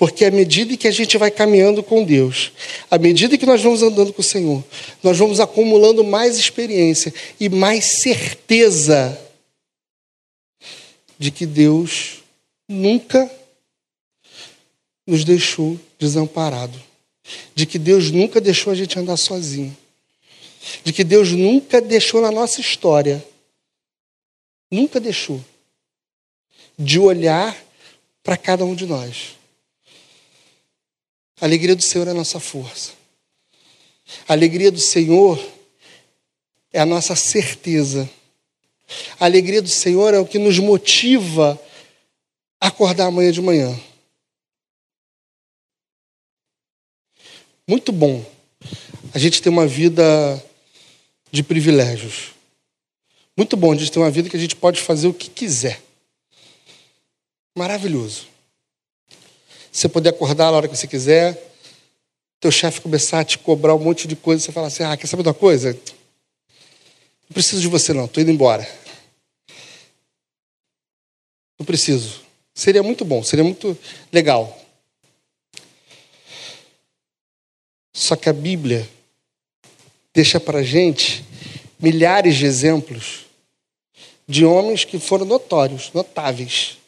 porque 0.01 0.25
à 0.25 0.31
medida 0.31 0.79
que 0.79 0.89
a 0.89 0.91
gente 0.91 1.19
vai 1.19 1.31
caminhando 1.31 1.83
com 1.83 2.03
Deus, 2.03 2.53
à 2.91 2.97
medida 2.97 3.37
que 3.37 3.45
nós 3.45 3.61
vamos 3.61 3.83
andando 3.83 4.15
com 4.15 4.23
o 4.23 4.25
Senhor, 4.25 4.65
nós 5.03 5.19
vamos 5.19 5.41
acumulando 5.41 6.03
mais 6.03 6.39
experiência 6.39 7.13
e 7.39 7.51
mais 7.51 8.01
certeza 8.01 9.21
de 11.19 11.31
que 11.31 11.45
Deus 11.45 12.23
nunca 12.67 13.31
nos 15.07 15.23
deixou 15.23 15.79
desamparado, 16.01 16.83
de 17.55 17.65
que 17.67 17.79
Deus 17.79 18.11
nunca 18.11 18.41
deixou 18.41 18.73
a 18.73 18.77
gente 18.77 18.99
andar 18.99 19.17
sozinho, 19.17 19.77
de 20.83 20.93
que 20.93 21.05
Deus 21.05 21.31
nunca 21.31 21.81
deixou 21.81 22.21
na 22.21 22.33
nossa 22.33 22.61
história, 22.61 23.25
nunca 24.69 24.99
deixou 24.99 25.41
de 26.77 26.99
olhar 26.99 27.57
para 28.25 28.37
cada 28.37 28.65
um 28.65 28.75
de 28.75 28.87
nós 28.87 29.39
a 31.41 31.47
alegria 31.47 31.75
do 31.75 31.83
Senhor 31.83 32.07
é 32.07 32.11
a 32.11 32.15
nossa 32.15 32.39
força. 32.39 32.93
A 34.29 34.35
alegria 34.35 34.71
do 34.71 34.79
Senhor 34.79 35.43
é 36.71 36.79
a 36.79 36.85
nossa 36.85 37.17
certeza. 37.17 38.09
A 39.19 39.25
alegria 39.25 39.63
do 39.63 39.69
Senhor 39.69 40.13
é 40.13 40.19
o 40.19 40.27
que 40.27 40.39
nos 40.39 40.59
motiva 40.59 41.59
a 42.61 42.67
acordar 42.67 43.07
amanhã 43.07 43.33
de 43.33 43.41
manhã. 43.41 43.75
Muito 47.71 47.93
bom 47.93 48.25
a 49.15 49.19
gente 49.19 49.41
ter 49.41 49.49
uma 49.49 49.65
vida 49.65 50.03
de 51.31 51.41
privilégios. 51.41 52.33
Muito 53.37 53.57
bom 53.57 53.71
a 53.71 53.77
gente 53.77 53.93
ter 53.93 54.01
uma 54.01 54.11
vida 54.11 54.29
que 54.29 54.37
a 54.37 54.41
gente 54.41 54.57
pode 54.57 54.81
fazer 54.81 55.07
o 55.07 55.15
que 55.15 55.31
quiser. 55.31 55.81
Maravilhoso. 57.57 58.27
Você 59.71 59.89
poder 59.89 60.09
acordar 60.09 60.51
na 60.51 60.57
hora 60.57 60.69
que 60.69 60.77
você 60.77 60.89
quiser, 60.89 61.41
teu 62.41 62.51
chefe 62.51 62.81
começar 62.81 63.21
a 63.21 63.25
te 63.25 63.39
cobrar 63.39 63.77
um 63.77 63.79
monte 63.79 64.09
de 64.09 64.17
coisa, 64.17 64.45
você 64.45 64.51
fala 64.51 64.67
assim: 64.67 64.83
ah, 64.83 64.97
quer 64.97 65.07
saber 65.07 65.23
de 65.23 65.29
uma 65.29 65.35
coisa? 65.35 65.73
Não 65.73 67.35
preciso 67.35 67.63
de 67.63 67.69
você, 67.69 67.93
não, 67.93 68.07
estou 68.07 68.21
indo 68.21 68.33
embora. 68.33 68.69
Não 71.57 71.65
preciso. 71.65 72.21
Seria 72.53 72.83
muito 72.83 73.05
bom, 73.05 73.23
seria 73.23 73.45
muito 73.45 73.79
legal. 74.13 74.59
Só 78.01 78.17
que 78.17 78.31
a 78.31 78.33
Bíblia 78.33 78.89
deixa 80.15 80.41
para 80.41 80.63
gente 80.63 81.23
milhares 81.79 82.37
de 82.37 82.47
exemplos 82.47 83.27
de 84.27 84.43
homens 84.43 84.87
que 84.87 84.99
foram 84.99 85.27
notórios, 85.27 85.93
notáveis, 85.93 86.79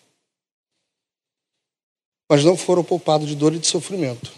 mas 2.26 2.42
não 2.42 2.56
foram 2.56 2.82
poupados 2.82 3.28
de 3.28 3.36
dor 3.36 3.52
e 3.52 3.58
de 3.58 3.66
sofrimento. 3.66 4.32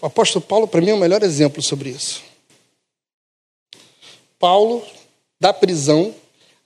O 0.00 0.06
apóstolo 0.06 0.44
Paulo, 0.44 0.68
para 0.68 0.80
mim, 0.80 0.90
é 0.90 0.94
o 0.94 0.98
melhor 0.98 1.24
exemplo 1.24 1.60
sobre 1.60 1.90
isso. 1.90 2.22
Paulo, 4.38 4.86
da 5.40 5.52
prisão, 5.52 6.14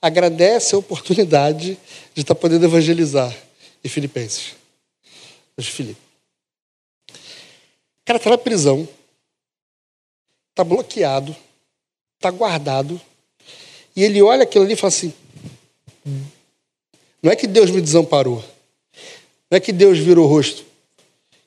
agradece 0.03 0.75
a 0.75 0.79
oportunidade 0.79 1.79
de 2.15 2.21
estar 2.21 2.35
podendo 2.35 2.67
evangelizar 2.67 3.35
em 3.83 3.89
Filipenses. 3.89 4.58
Os 5.59 5.67
Filipe. 5.67 6.01
O 7.11 8.05
cara 8.07 8.17
está 8.17 8.31
na 8.31 8.39
prisão, 8.39 8.89
está 10.51 10.65
bloqueado, 10.65 11.37
está 12.17 12.31
guardado, 12.31 12.99
e 13.95 14.03
ele 14.03 14.23
olha 14.23 14.45
aquilo 14.45 14.65
ali 14.65 14.73
e 14.73 14.77
fala 14.77 14.89
assim: 14.89 15.13
não 17.23 17.31
é 17.31 17.37
que 17.37 17.47
Deus 17.47 17.71
me 17.71 17.81
desamparou, 17.81 18.43
não 19.51 19.57
é 19.57 19.61
que 19.61 19.73
Deus 19.73 19.99
virou 19.99 20.25
o 20.25 20.29
rosto 20.29 20.65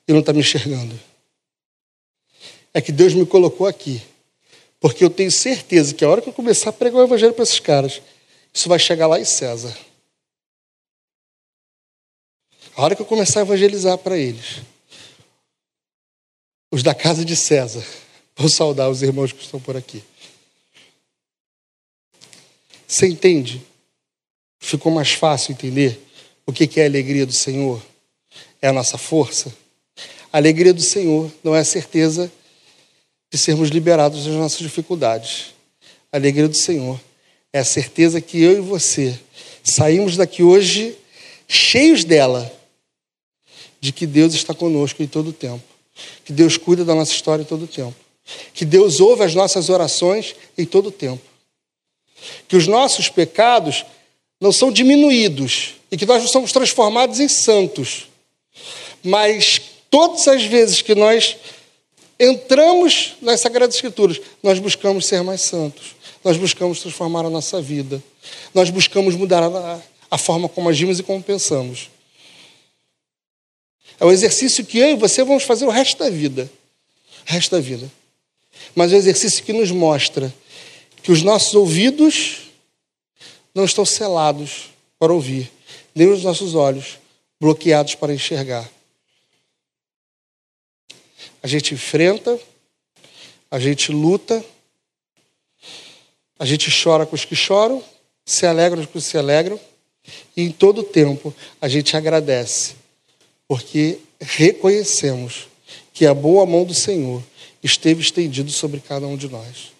e 0.06 0.12
não 0.12 0.20
está 0.20 0.32
me 0.32 0.40
enxergando 0.40 0.96
é 2.74 2.80
que 2.80 2.92
Deus 2.92 3.14
me 3.14 3.26
colocou 3.26 3.66
aqui. 3.66 4.00
Porque 4.80 5.04
eu 5.04 5.10
tenho 5.10 5.30
certeza 5.30 5.94
que 5.94 6.04
a 6.04 6.08
hora 6.08 6.20
que 6.20 6.28
eu 6.28 6.32
começar 6.32 6.70
a 6.70 6.72
pregar 6.72 7.00
o 7.00 7.04
evangelho 7.04 7.32
para 7.32 7.44
esses 7.44 7.60
caras, 7.60 8.00
isso 8.52 8.68
vai 8.68 8.78
chegar 8.78 9.06
lá 9.06 9.20
em 9.20 9.24
César. 9.24 9.76
A 12.74 12.82
hora 12.82 12.96
que 12.96 13.02
eu 13.02 13.06
começar 13.06 13.40
a 13.40 13.42
evangelizar 13.42 13.98
para 13.98 14.16
eles, 14.16 14.62
os 16.70 16.82
da 16.82 16.94
casa 16.94 17.24
de 17.24 17.36
César, 17.36 17.84
vou 18.34 18.48
saudar 18.48 18.88
os 18.88 19.02
irmãos 19.02 19.32
que 19.32 19.42
estão 19.42 19.60
por 19.60 19.76
aqui. 19.76 20.02
Você 22.88 23.06
entende? 23.06 23.62
Ficou 24.58 24.90
mais 24.90 25.12
fácil 25.12 25.52
entender 25.52 26.00
o 26.46 26.52
que 26.52 26.80
é 26.80 26.84
a 26.84 26.86
alegria 26.86 27.26
do 27.26 27.32
Senhor? 27.32 27.82
É 28.60 28.68
a 28.68 28.72
nossa 28.72 28.96
força? 28.96 29.54
A 30.32 30.38
alegria 30.38 30.72
do 30.72 30.80
Senhor 30.80 31.30
não 31.44 31.54
é 31.54 31.60
a 31.60 31.64
certeza 31.64 32.32
de 33.30 33.38
sermos 33.38 33.68
liberados 33.68 34.24
das 34.24 34.34
nossas 34.34 34.58
dificuldades. 34.58 35.54
A 36.10 36.16
alegria 36.16 36.48
do 36.48 36.56
Senhor 36.56 36.98
é 37.52 37.58
a 37.58 37.64
certeza 37.64 38.20
que 38.20 38.42
eu 38.42 38.58
e 38.58 38.60
você 38.60 39.18
saímos 39.62 40.16
daqui 40.16 40.42
hoje 40.42 40.96
cheios 41.46 42.02
dela, 42.04 42.50
de 43.82 43.92
que 43.92 44.06
Deus 44.06 44.32
está 44.32 44.54
conosco 44.54 45.02
em 45.02 45.08
todo 45.08 45.30
o 45.30 45.32
tempo, 45.32 45.64
que 46.24 46.32
Deus 46.32 46.56
cuida 46.56 46.84
da 46.84 46.94
nossa 46.94 47.10
história 47.10 47.42
em 47.42 47.44
todo 47.44 47.64
o 47.64 47.66
tempo, 47.66 47.96
que 48.54 48.64
Deus 48.64 49.00
ouve 49.00 49.24
as 49.24 49.34
nossas 49.34 49.68
orações 49.68 50.36
em 50.56 50.64
todo 50.64 50.86
o 50.86 50.92
tempo, 50.92 51.20
que 52.46 52.56
os 52.56 52.68
nossos 52.68 53.08
pecados 53.08 53.84
não 54.40 54.52
são 54.52 54.70
diminuídos 54.70 55.74
e 55.90 55.96
que 55.96 56.06
nós 56.06 56.22
não 56.22 56.28
somos 56.28 56.52
transformados 56.52 57.18
em 57.18 57.26
santos, 57.26 58.06
mas 59.02 59.60
todas 59.90 60.28
as 60.28 60.44
vezes 60.44 60.80
que 60.80 60.94
nós 60.94 61.36
entramos 62.20 63.14
nas 63.20 63.40
Sagradas 63.40 63.74
Escrituras, 63.74 64.20
nós 64.40 64.60
buscamos 64.60 65.06
ser 65.06 65.24
mais 65.24 65.40
santos, 65.40 65.96
nós 66.22 66.36
buscamos 66.36 66.78
transformar 66.78 67.26
a 67.26 67.30
nossa 67.30 67.60
vida, 67.60 68.00
nós 68.54 68.70
buscamos 68.70 69.16
mudar 69.16 69.42
a, 69.42 69.80
a 70.08 70.18
forma 70.18 70.48
como 70.48 70.68
agimos 70.68 71.00
e 71.00 71.02
como 71.02 71.20
pensamos. 71.20 71.90
É 73.98 74.04
um 74.04 74.10
exercício 74.10 74.64
que 74.64 74.78
eu 74.78 74.90
e 74.90 74.96
você 74.96 75.24
vamos 75.24 75.44
fazer 75.44 75.64
o 75.64 75.70
resto 75.70 75.98
da 75.98 76.10
vida. 76.10 76.50
O 77.28 77.32
resto 77.32 77.50
da 77.52 77.60
vida. 77.60 77.90
Mas 78.74 78.92
é 78.92 78.96
um 78.96 78.98
exercício 78.98 79.44
que 79.44 79.52
nos 79.52 79.70
mostra 79.70 80.32
que 81.02 81.10
os 81.10 81.22
nossos 81.22 81.54
ouvidos 81.54 82.50
não 83.54 83.64
estão 83.64 83.84
selados 83.84 84.70
para 84.98 85.12
ouvir, 85.12 85.50
nem 85.94 86.08
os 86.08 86.22
nossos 86.22 86.54
olhos 86.54 86.98
bloqueados 87.40 87.96
para 87.96 88.14
enxergar. 88.14 88.70
A 91.42 91.46
gente 91.48 91.74
enfrenta, 91.74 92.38
a 93.50 93.58
gente 93.58 93.90
luta, 93.90 94.44
a 96.38 96.46
gente 96.46 96.70
chora 96.70 97.04
com 97.04 97.16
os 97.16 97.24
que 97.24 97.34
choram, 97.34 97.82
se 98.24 98.46
alegra 98.46 98.86
com 98.86 98.98
os 98.98 99.04
que 99.04 99.10
se 99.10 99.18
alegram, 99.18 99.58
e 100.36 100.42
em 100.42 100.52
todo 100.52 100.84
tempo 100.84 101.34
a 101.60 101.68
gente 101.68 101.96
agradece, 101.96 102.76
porque 103.52 104.00
reconhecemos 104.18 105.46
que 105.92 106.06
a 106.06 106.14
boa 106.14 106.46
mão 106.46 106.64
do 106.64 106.72
Senhor 106.72 107.22
esteve 107.62 108.00
estendida 108.00 108.48
sobre 108.48 108.80
cada 108.80 109.06
um 109.06 109.14
de 109.14 109.28
nós. 109.28 109.72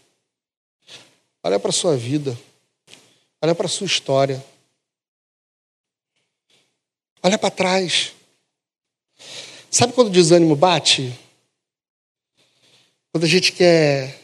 Olha 1.42 1.58
para 1.58 1.70
a 1.70 1.72
sua 1.72 1.96
vida, 1.96 2.38
olha 3.40 3.54
para 3.54 3.64
a 3.64 3.70
sua 3.70 3.86
história, 3.86 4.44
olha 7.22 7.38
para 7.38 7.50
trás. 7.50 8.12
Sabe 9.70 9.94
quando 9.94 10.08
o 10.08 10.10
desânimo 10.10 10.54
bate? 10.54 11.18
Quando 13.10 13.24
a 13.24 13.28
gente 13.28 13.52
quer 13.52 14.22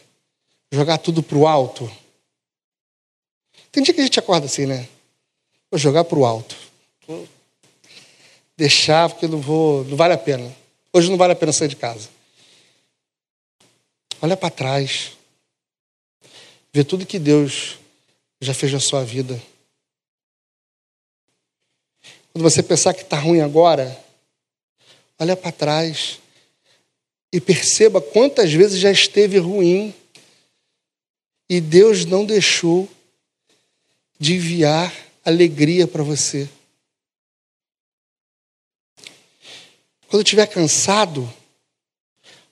jogar 0.71 0.99
tudo 0.99 1.23
para 1.23 1.37
o 1.39 1.47
alto. 1.47 1.91
Tem 3.71 3.81
dia 3.81 3.95
que 3.95 4.01
a 4.01 4.03
gente 4.03 4.19
acorda 4.19 4.45
assim, 4.45 4.67
né? 4.67 4.87
Vou 5.71 5.79
jogar 5.79 6.03
para 6.03 6.19
o 6.19 6.23
alto. 6.23 6.55
Deixar 8.59 9.07
porque 9.07 9.25
não 9.25 9.39
vou, 9.39 9.85
não 9.85 9.95
vale 9.95 10.13
a 10.13 10.17
pena. 10.17 10.53
Hoje 10.91 11.09
não 11.09 11.15
vale 11.15 11.31
a 11.31 11.35
pena 11.35 11.53
sair 11.53 11.69
de 11.69 11.77
casa. 11.77 12.09
Olha 14.21 14.35
para 14.35 14.49
trás. 14.49 15.13
Vê 16.73 16.83
tudo 16.83 17.05
que 17.05 17.17
Deus 17.17 17.79
já 18.41 18.53
fez 18.53 18.73
na 18.73 18.81
sua 18.81 19.05
vida. 19.05 19.41
Quando 22.33 22.43
você 22.43 22.61
pensar 22.61 22.93
que 22.93 23.03
está 23.03 23.17
ruim 23.17 23.39
agora, 23.39 23.97
olha 25.17 25.37
para 25.37 25.53
trás 25.53 26.19
e 27.31 27.39
perceba 27.39 28.01
quantas 28.01 28.51
vezes 28.51 28.77
já 28.77 28.91
esteve 28.91 29.37
ruim 29.37 29.95
e 31.49 31.61
Deus 31.61 32.03
não 32.03 32.25
deixou 32.25 32.89
de 34.19 34.33
enviar 34.35 34.93
alegria 35.23 35.87
para 35.87 36.03
você. 36.03 36.49
Quando 40.09 40.23
estiver 40.23 40.47
cansado, 40.47 41.31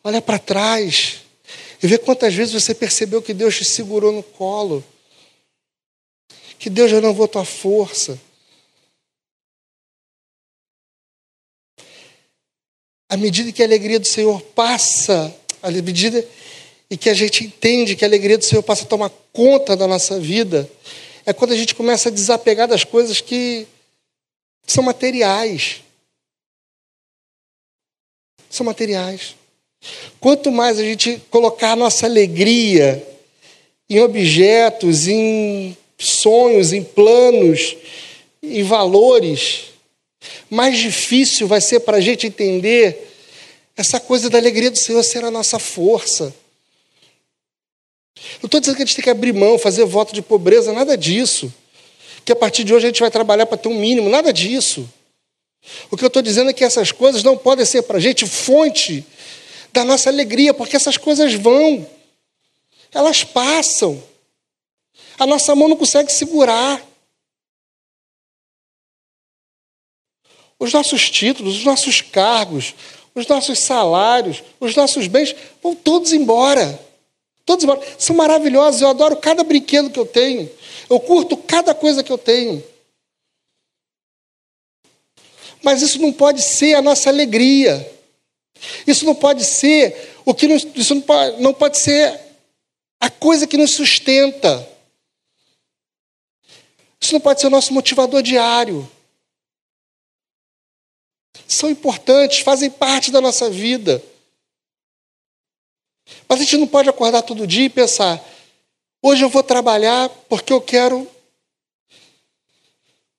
olha 0.04 0.22
para 0.22 0.39
trás 0.39 1.22
e 1.82 1.88
vê 1.88 1.98
quantas 1.98 2.34
vezes 2.34 2.54
você 2.54 2.74
percebeu 2.74 3.22
que 3.22 3.34
Deus 3.34 3.58
te 3.58 3.65
segurou 3.65 4.12
no 4.12 4.24
colo, 4.24 4.84
que 6.58 6.70
Deus 6.70 6.91
renovou 6.91 7.28
tua 7.28 7.46
força. 7.46 8.20
à 13.10 13.15
medida 13.15 13.52
que 13.52 13.62
a 13.62 13.65
alegria 13.65 14.00
do 14.00 14.08
Senhor 14.08 14.41
passa, 14.41 15.34
à 15.62 15.72
medida 15.72 16.26
e 16.89 16.98
que 16.98 17.10
a 17.10 17.13
gente 17.13 17.46
entende 17.46 17.96
que 17.96 18.04
a 18.04 18.08
alegria 18.08 18.38
do 18.38 18.46
Senhor 18.46 18.62
passa 18.62 18.84
a 18.84 18.88
tomar 18.88 19.12
conta 19.32 19.76
da 19.76 19.88
nossa 19.88 20.20
vida, 20.20 20.70
é 21.26 21.34
quando 21.34 21.52
a 21.52 21.58
gente 21.58 21.76
começa 21.76 22.10
a 22.10 22.12
desapegar 22.12 22.67
das 22.67 22.84
coisas 22.84 23.22
que 23.22 23.67
são 24.65 24.84
materiais. 24.84 25.84
São 28.49 28.65
materiais. 28.65 29.36
Quanto 30.19 30.51
mais 30.51 30.79
a 30.79 30.83
gente 30.83 31.21
colocar 31.29 31.71
a 31.73 31.75
nossa 31.75 32.05
alegria 32.05 33.05
em 33.89 33.99
objetos, 33.99 35.07
em 35.07 35.77
sonhos, 35.97 36.73
em 36.73 36.83
planos, 36.83 37.75
em 38.41 38.63
valores, 38.63 39.65
mais 40.49 40.77
difícil 40.77 41.47
vai 41.47 41.62
ser 41.62 41.81
para 41.81 41.97
a 41.97 42.01
gente 42.01 42.27
entender 42.27 43.07
essa 43.75 43.99
coisa 43.99 44.29
da 44.29 44.38
alegria 44.38 44.71
do 44.71 44.77
Senhor 44.77 45.03
ser 45.03 45.23
a 45.23 45.31
nossa 45.31 45.60
força. 45.60 46.33
Não 48.41 48.47
estou 48.47 48.60
dizendo 48.60 48.75
que 48.75 48.83
a 48.83 48.86
gente 48.86 48.95
tem 48.95 49.03
que 49.03 49.10
abrir 49.10 49.33
mão, 49.33 49.60
fazer 49.60 49.86
voto 49.86 50.13
de 50.13 50.21
pobreza, 50.21 50.73
nada 50.73 50.97
disso. 50.97 51.53
Que 52.25 52.31
a 52.31 52.36
partir 52.36 52.63
de 52.63 52.73
hoje 52.73 52.88
a 52.88 52.89
gente 52.89 52.99
vai 52.99 53.12
trabalhar 53.12 53.45
para 53.45 53.57
ter 53.57 53.69
um 53.69 53.79
mínimo, 53.79 54.10
nada 54.10 54.33
disso. 54.33 54.89
O 55.89 55.97
que 55.97 56.03
eu 56.03 56.08
estou 56.08 56.21
dizendo 56.21 56.49
é 56.49 56.53
que 56.53 56.63
essas 56.63 56.91
coisas 56.91 57.23
não 57.23 57.38
podem 57.38 57.65
ser 57.65 57.84
para 57.84 57.97
a 57.97 58.01
gente 58.01 58.25
fonte 58.25 59.06
da 59.71 59.84
nossa 59.84 60.10
alegria, 60.10 60.53
porque 60.53 60.75
essas 60.75 60.97
coisas 60.97 61.34
vão, 61.34 61.88
elas 62.93 63.23
passam. 63.23 64.01
A 65.19 65.25
nossa 65.25 65.56
mão 65.56 65.67
não 65.67 65.75
consegue 65.75 66.12
segurar. 66.12 66.82
Os 70.60 70.73
nossos 70.73 71.10
títulos, 71.10 71.58
os 71.58 71.63
nossos 71.63 72.01
cargos, 72.01 72.73
os 73.13 73.27
nossos 73.27 73.60
salários, 73.60 74.43
os 74.60 74.75
nossos 74.75 75.08
bens 75.08 75.36
vão 75.62 75.75
todos 75.75 76.13
embora. 76.13 76.80
Todos 77.45 77.63
embora. 77.63 77.82
São 77.97 78.15
maravilhosos, 78.15 78.82
eu 78.82 78.89
adoro 78.89 79.15
cada 79.17 79.43
brinquedo 79.43 79.89
que 79.89 79.99
eu 79.99 80.06
tenho. 80.06 80.49
Eu 80.89 80.99
curto 80.99 81.38
cada 81.38 81.73
coisa 81.73 82.03
que 82.03 82.12
eu 82.12 82.17
tenho. 82.17 82.63
Mas 85.67 85.82
isso 85.82 85.99
não 85.99 86.13
pode 86.13 86.41
ser 86.41 86.75
a 86.75 86.82
nossa 86.82 87.10
alegria. 87.10 87.93
Isso 88.88 89.03
não 89.03 89.13
pode 89.13 89.43
ser 89.43 90.15
o 90.23 90.34
que 90.34 90.47
nos, 90.47 90.65
isso 90.73 90.95
não 90.95 91.01
pode, 91.01 91.41
não 91.41 91.53
pode 91.53 91.77
ser 91.77 92.17
a 93.01 93.10
coisa 93.10 93.45
que 93.45 93.58
nos 93.58 93.71
sustenta. 93.71 94.65
Isso 97.01 97.12
não 97.12 97.19
pode 97.19 97.41
ser 97.41 97.47
o 97.47 97.49
nosso 97.49 97.73
motivador 97.73 98.21
diário 98.21 98.89
são 101.47 101.69
importantes, 101.69 102.39
fazem 102.39 102.69
parte 102.69 103.12
da 103.12 103.21
nossa 103.21 103.49
vida. 103.49 104.03
Mas 106.27 106.39
a 106.39 106.43
gente 106.43 106.58
não 106.58 106.67
pode 106.67 106.89
acordar 106.89 107.21
todo 107.23 107.47
dia 107.47 107.65
e 107.65 107.69
pensar: 107.69 108.23
hoje 109.01 109.23
eu 109.23 109.30
vou 109.30 109.43
trabalhar 109.43 110.10
porque 110.30 110.53
eu 110.53 110.62
quero 110.62 111.10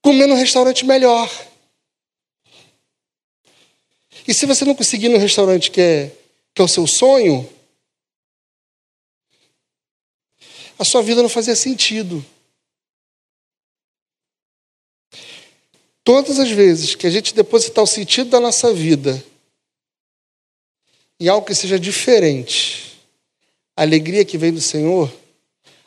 comer 0.03 0.27
num 0.27 0.37
restaurante 0.37 0.85
melhor. 0.85 1.31
E 4.29 4.35
se 4.35 4.45
você 4.45 4.63
não 4.67 4.75
conseguir 4.75 5.09
no 5.09 5.17
restaurante 5.17 5.71
que 5.71 5.81
é, 5.81 6.13
que 6.55 6.61
é 6.61 6.65
o 6.65 6.69
seu 6.69 6.87
sonho, 6.87 7.49
a 10.79 10.85
sua 10.85 11.03
vida 11.03 11.23
não 11.23 11.31
fazia 11.31 11.57
sentido. 11.57 12.23
Todas 16.05 16.39
as 16.39 16.51
vezes 16.51 16.95
que 16.95 17.07
a 17.07 17.11
gente 17.11 17.35
depositar 17.35 17.83
o 17.83 17.87
sentido 17.87 18.29
da 18.29 18.39
nossa 18.39 18.71
vida 18.71 19.25
em 21.19 21.27
algo 21.29 21.47
que 21.47 21.55
seja 21.55 21.81
diferente, 21.81 23.01
a 23.75 23.81
alegria 23.81 24.27
que 24.27 24.37
vem 24.37 24.53
do 24.53 24.61
Senhor, 24.61 25.11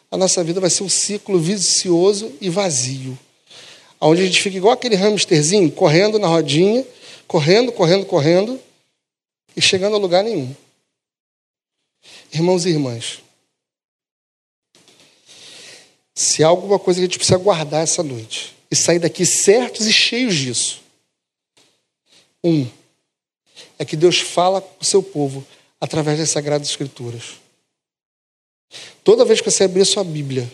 a 0.10 0.18
nossa 0.18 0.44
vida 0.44 0.60
vai 0.60 0.70
ser 0.72 0.82
um 0.82 0.90
ciclo 0.90 1.40
vicioso 1.40 2.36
e 2.42 2.50
vazio. 2.50 3.18
Onde 4.00 4.24
a 4.24 4.26
gente 4.26 4.42
fica 4.42 4.58
igual 4.58 4.74
aquele 4.74 4.96
hamsterzinho, 4.96 5.72
correndo 5.72 6.18
na 6.18 6.28
rodinha, 6.28 6.84
correndo, 7.32 7.72
correndo, 7.72 8.06
correndo, 8.06 8.62
e 9.56 9.62
chegando 9.62 9.96
a 9.96 10.00
lugar 10.00 10.22
nenhum. 10.22 10.54
Irmãos 12.34 12.66
e 12.66 12.72
irmãs, 12.72 13.22
se 16.14 16.44
há 16.44 16.48
alguma 16.48 16.78
coisa 16.78 17.00
que 17.00 17.06
a 17.06 17.08
gente 17.08 17.18
precisa 17.18 17.38
guardar 17.38 17.84
essa 17.84 18.04
noite, 18.04 18.54
e 18.70 18.76
sair 18.76 19.00
daqui 19.00 19.26
certos 19.26 19.88
e 19.88 19.94
cheios 19.94 20.36
disso. 20.36 20.82
Um, 22.44 22.70
é 23.80 23.86
que 23.86 23.96
Deus 23.96 24.20
fala 24.20 24.60
com 24.60 24.82
o 24.82 24.86
seu 24.86 25.02
povo 25.02 25.48
através 25.80 26.20
das 26.20 26.32
Sagradas 26.32 26.68
Escrituras. 26.68 27.40
Toda 29.06 29.24
vez 29.24 29.40
que 29.40 29.50
você 29.50 29.64
abrir 29.64 29.84
a 29.84 29.86
sua 29.86 30.04
Bíblia, 30.04 30.52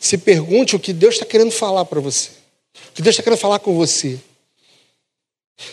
se 0.00 0.16
pergunte 0.16 0.74
o 0.74 0.80
que 0.80 0.94
Deus 0.94 1.16
está 1.16 1.26
querendo 1.26 1.50
falar 1.50 1.84
para 1.84 2.00
você, 2.00 2.30
o 2.88 2.92
que 2.94 3.02
Deus 3.02 3.12
está 3.12 3.22
querendo 3.22 3.40
falar 3.40 3.58
com 3.58 3.76
você. 3.76 4.18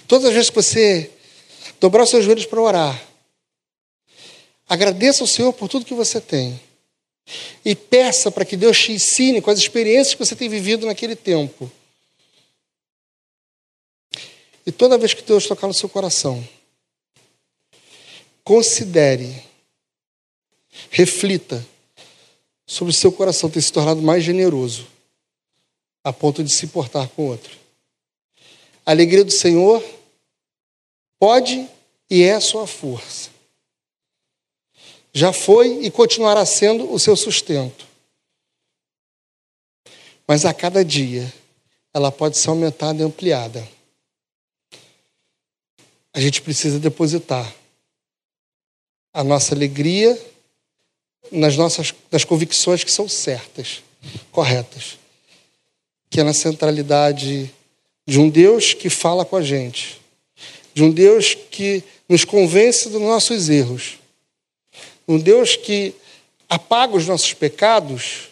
Todas 0.08 0.26
as 0.28 0.34
vezes 0.34 0.50
que 0.50 0.56
você 0.56 1.12
dobrar 1.80 2.04
os 2.04 2.10
seus 2.10 2.26
joelhos 2.26 2.46
para 2.46 2.62
orar, 2.62 3.08
agradeça 4.68 5.24
ao 5.24 5.28
Senhor 5.28 5.54
por 5.54 5.70
tudo 5.70 5.86
que 5.86 5.94
você 5.94 6.20
tem. 6.20 6.60
E 7.64 7.76
peça 7.76 8.30
para 8.32 8.46
que 8.46 8.56
Deus 8.56 8.80
te 8.80 8.92
ensine 8.92 9.42
com 9.42 9.50
as 9.50 9.60
experiências 9.60 10.14
que 10.14 10.24
você 10.24 10.36
tem 10.36 10.48
vivido 10.48 10.86
naquele 10.86 11.16
tempo. 11.16 11.72
E 14.66 14.72
toda 14.72 14.98
vez 14.98 15.14
que 15.14 15.22
Deus 15.22 15.48
tocar 15.48 15.68
no 15.68 15.74
seu 15.74 15.88
coração, 15.88 16.48
considere, 18.44 19.44
reflita 20.90 21.66
sobre 22.66 22.92
o 22.92 22.96
seu 22.96 23.12
coração 23.12 23.50
ter 23.50 23.62
se 23.62 23.72
tornado 23.72 24.02
mais 24.02 24.24
generoso, 24.24 24.88
a 26.04 26.12
ponto 26.12 26.44
de 26.44 26.52
se 26.52 26.66
importar 26.66 27.08
com 27.10 27.24
o 27.24 27.28
outro. 27.30 27.65
A 28.86 28.92
alegria 28.92 29.24
do 29.24 29.32
Senhor 29.32 29.84
pode 31.20 31.68
e 32.10 32.24
é 32.24 32.34
a 32.34 32.42
sua 32.42 32.68
força 32.68 33.36
já 35.16 35.32
foi 35.32 35.86
e 35.86 35.90
continuará 35.90 36.46
sendo 36.46 36.92
o 36.92 37.00
seu 37.00 37.16
sustento. 37.16 37.88
Mas 40.28 40.44
a 40.44 40.54
cada 40.54 40.84
dia 40.84 41.34
ela 41.94 42.12
pode 42.12 42.38
ser 42.38 42.50
aumentada 42.50 43.02
e 43.02 43.06
ampliada. 43.06 43.66
A 46.14 46.20
gente 46.20 46.42
precisa 46.42 46.82
depositar 46.82 47.56
a 49.14 49.24
nossa 49.24 49.56
alegria 49.56 50.22
nas 51.32 51.56
nossas 51.56 51.94
nas 52.12 52.26
convicções 52.26 52.84
que 52.84 52.92
são 52.92 53.08
certas, 53.08 53.82
corretas, 54.34 55.00
que 56.10 56.20
é 56.20 56.24
na 56.24 56.34
centralidade 56.34 57.50
de 58.06 58.20
um 58.20 58.30
Deus 58.30 58.74
que 58.74 58.90
fala 58.90 59.26
com 59.26 59.36
a 59.36 59.42
gente, 59.42 60.00
de 60.74 60.84
um 60.84 60.92
Deus 60.92 61.34
que 61.34 61.84
nos 62.08 62.24
convence 62.24 62.90
dos 62.90 63.02
nossos 63.02 63.50
erros 63.50 63.98
um 65.08 65.20
Deus 65.20 65.56
que 65.56 65.94
apaga 66.50 66.96
os 66.96 67.08
nossos 67.08 67.34
pecados, 67.34 68.30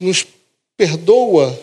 nos 0.00 0.26
perdoa 0.76 1.58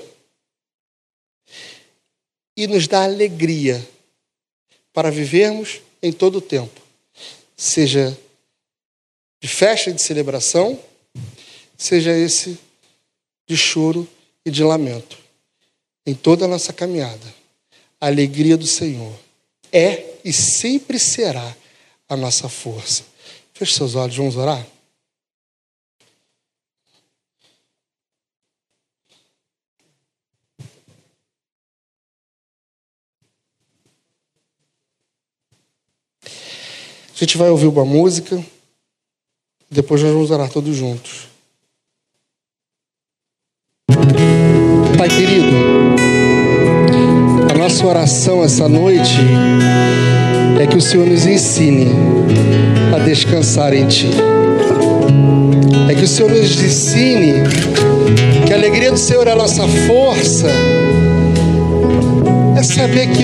e 2.56 2.68
nos 2.68 2.88
dá 2.88 3.04
alegria 3.04 3.86
para 4.94 5.10
vivermos 5.10 5.82
em 6.02 6.12
todo 6.12 6.38
o 6.38 6.42
tempo, 6.42 6.82
seja 7.56 8.18
de 9.42 9.48
festa 9.48 9.90
e 9.90 9.94
de 9.94 10.02
celebração, 10.02 10.80
seja 11.78 12.16
esse 12.16 12.60
de 13.48 13.58
choro 13.58 14.08
e 14.46 14.52
de 14.52 14.64
lamento. 14.64 15.18
Em 16.06 16.16
toda 16.16 16.46
a 16.46 16.48
nossa 16.48 16.74
caminhada, 16.74 17.34
a 18.02 18.08
alegria 18.08 18.58
do 18.58 18.66
Senhor 18.66 19.14
é 19.72 20.16
e 20.24 20.34
sempre 20.34 20.98
será 20.98 21.56
a 22.08 22.16
nossa 22.16 22.50
força. 22.50 23.04
Feche 23.54 23.76
seus 23.76 23.96
olhos, 23.96 24.16
vamos 24.16 24.36
orar? 24.36 24.66
A 36.24 37.20
gente 37.20 37.38
vai 37.38 37.50
ouvir 37.50 37.68
uma 37.68 37.84
música, 37.84 38.42
depois 39.70 40.02
nós 40.02 40.14
vamos 40.14 40.32
orar 40.32 40.50
todos 40.50 40.74
juntos. 40.74 41.29
Pai 45.00 45.08
querido, 45.08 45.48
a 47.50 47.58
nossa 47.58 47.88
oração 47.88 48.44
essa 48.44 48.68
noite 48.68 49.16
é 50.62 50.68
que 50.68 50.76
o 50.76 50.82
Senhor 50.82 51.08
nos 51.08 51.26
ensine 51.26 51.88
a 52.94 53.00
descansar 53.00 53.74
em 53.74 53.88
Ti. 53.88 54.10
É 55.90 55.96
que 55.96 56.04
o 56.04 56.08
Senhor 56.08 56.30
nos 56.30 56.62
ensine 56.62 57.36
que 58.46 58.52
a 58.52 58.58
alegria 58.58 58.92
do 58.92 58.98
Senhor 58.98 59.26
é 59.26 59.32
a 59.32 59.38
nossa 59.38 59.66
força. 59.88 60.50
É 62.58 62.62
saber 62.62 63.08
que 63.08 63.24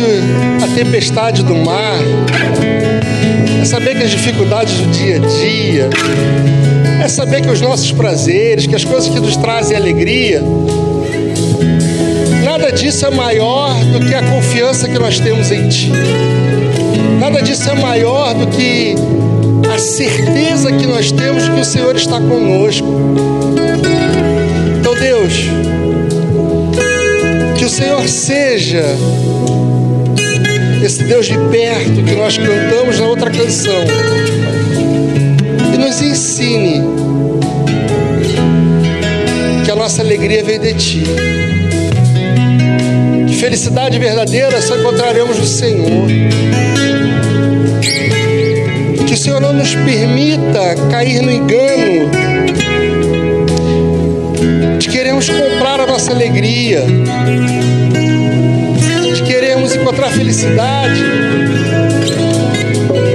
a 0.64 0.76
tempestade 0.76 1.44
do 1.44 1.56
mar, 1.56 2.00
é 3.62 3.66
saber 3.66 3.98
que 3.98 4.04
as 4.04 4.12
dificuldades 4.12 4.76
do 4.76 4.92
dia 4.92 5.18
a 5.18 5.20
dia, 5.20 5.90
é 7.04 7.08
saber 7.10 7.42
que 7.42 7.50
os 7.50 7.60
nossos 7.60 7.92
prazeres, 7.92 8.66
que 8.66 8.76
as 8.76 8.86
coisas 8.86 9.10
que 9.10 9.20
nos 9.20 9.36
trazem 9.36 9.76
alegria, 9.76 10.42
disso 12.76 13.06
é 13.06 13.10
maior 13.10 13.74
do 13.86 14.06
que 14.06 14.14
a 14.14 14.22
confiança 14.22 14.88
que 14.90 15.00
nós 15.00 15.18
temos 15.18 15.50
em 15.50 15.68
Ti. 15.70 15.92
Nada 17.20 17.42
disso 17.42 17.70
é 17.70 17.76
maior 17.76 18.34
do 18.34 18.48
que 18.48 18.96
a 19.74 19.80
certeza 19.80 20.72
que 20.74 20.86
nós 20.86 21.12
temos 21.12 21.48
que 21.48 21.60
o 21.60 21.66
Senhor 21.66 21.96
está 21.96 22.20
conosco. 22.20 22.86
Então, 24.80 24.94
Deus, 24.94 25.34
que 27.58 27.64
o 27.64 27.70
Senhor 27.70 28.08
seja 28.10 28.84
esse 30.84 31.04
Deus 31.06 31.26
de 31.28 31.38
perto 31.50 32.04
que 32.04 32.14
nós 32.14 32.38
cantamos 32.38 33.00
na 33.00 33.08
outra 33.08 33.32
canção 33.32 33.86
e 35.74 35.78
nos 35.78 36.02
ensine 36.02 36.84
que 39.64 39.72
a 39.72 39.76
nossa 39.76 40.02
alegria 40.02 40.44
vem 40.44 40.60
de 40.60 40.74
Ti. 40.74 41.04
Felicidade 43.46 44.00
verdadeira 44.00 44.60
só 44.60 44.76
encontraremos 44.76 45.38
no 45.38 45.46
Senhor. 45.46 46.08
Que 49.06 49.14
o 49.14 49.16
Senhor 49.16 49.40
não 49.40 49.54
nos 49.54 49.76
permita 49.76 50.74
cair 50.90 51.22
no 51.22 51.32
engano 51.32 52.10
de 54.80 54.90
queremos 54.90 55.30
comprar 55.30 55.80
a 55.80 55.86
nossa 55.86 56.12
alegria, 56.12 56.86
de 59.14 59.22
queremos 59.22 59.76
encontrar 59.76 60.10
felicidade 60.10 61.04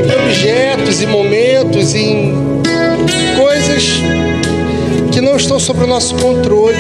em 0.07 0.28
objetos 0.28 1.03
e 1.03 1.07
momentos, 1.07 1.93
em 1.97 2.33
coisas 3.37 4.01
que 5.11 5.20
não 5.20 5.35
estão 5.35 5.59
sob 5.59 5.83
o 5.83 5.87
nosso 5.89 6.14
controle, 6.14 6.76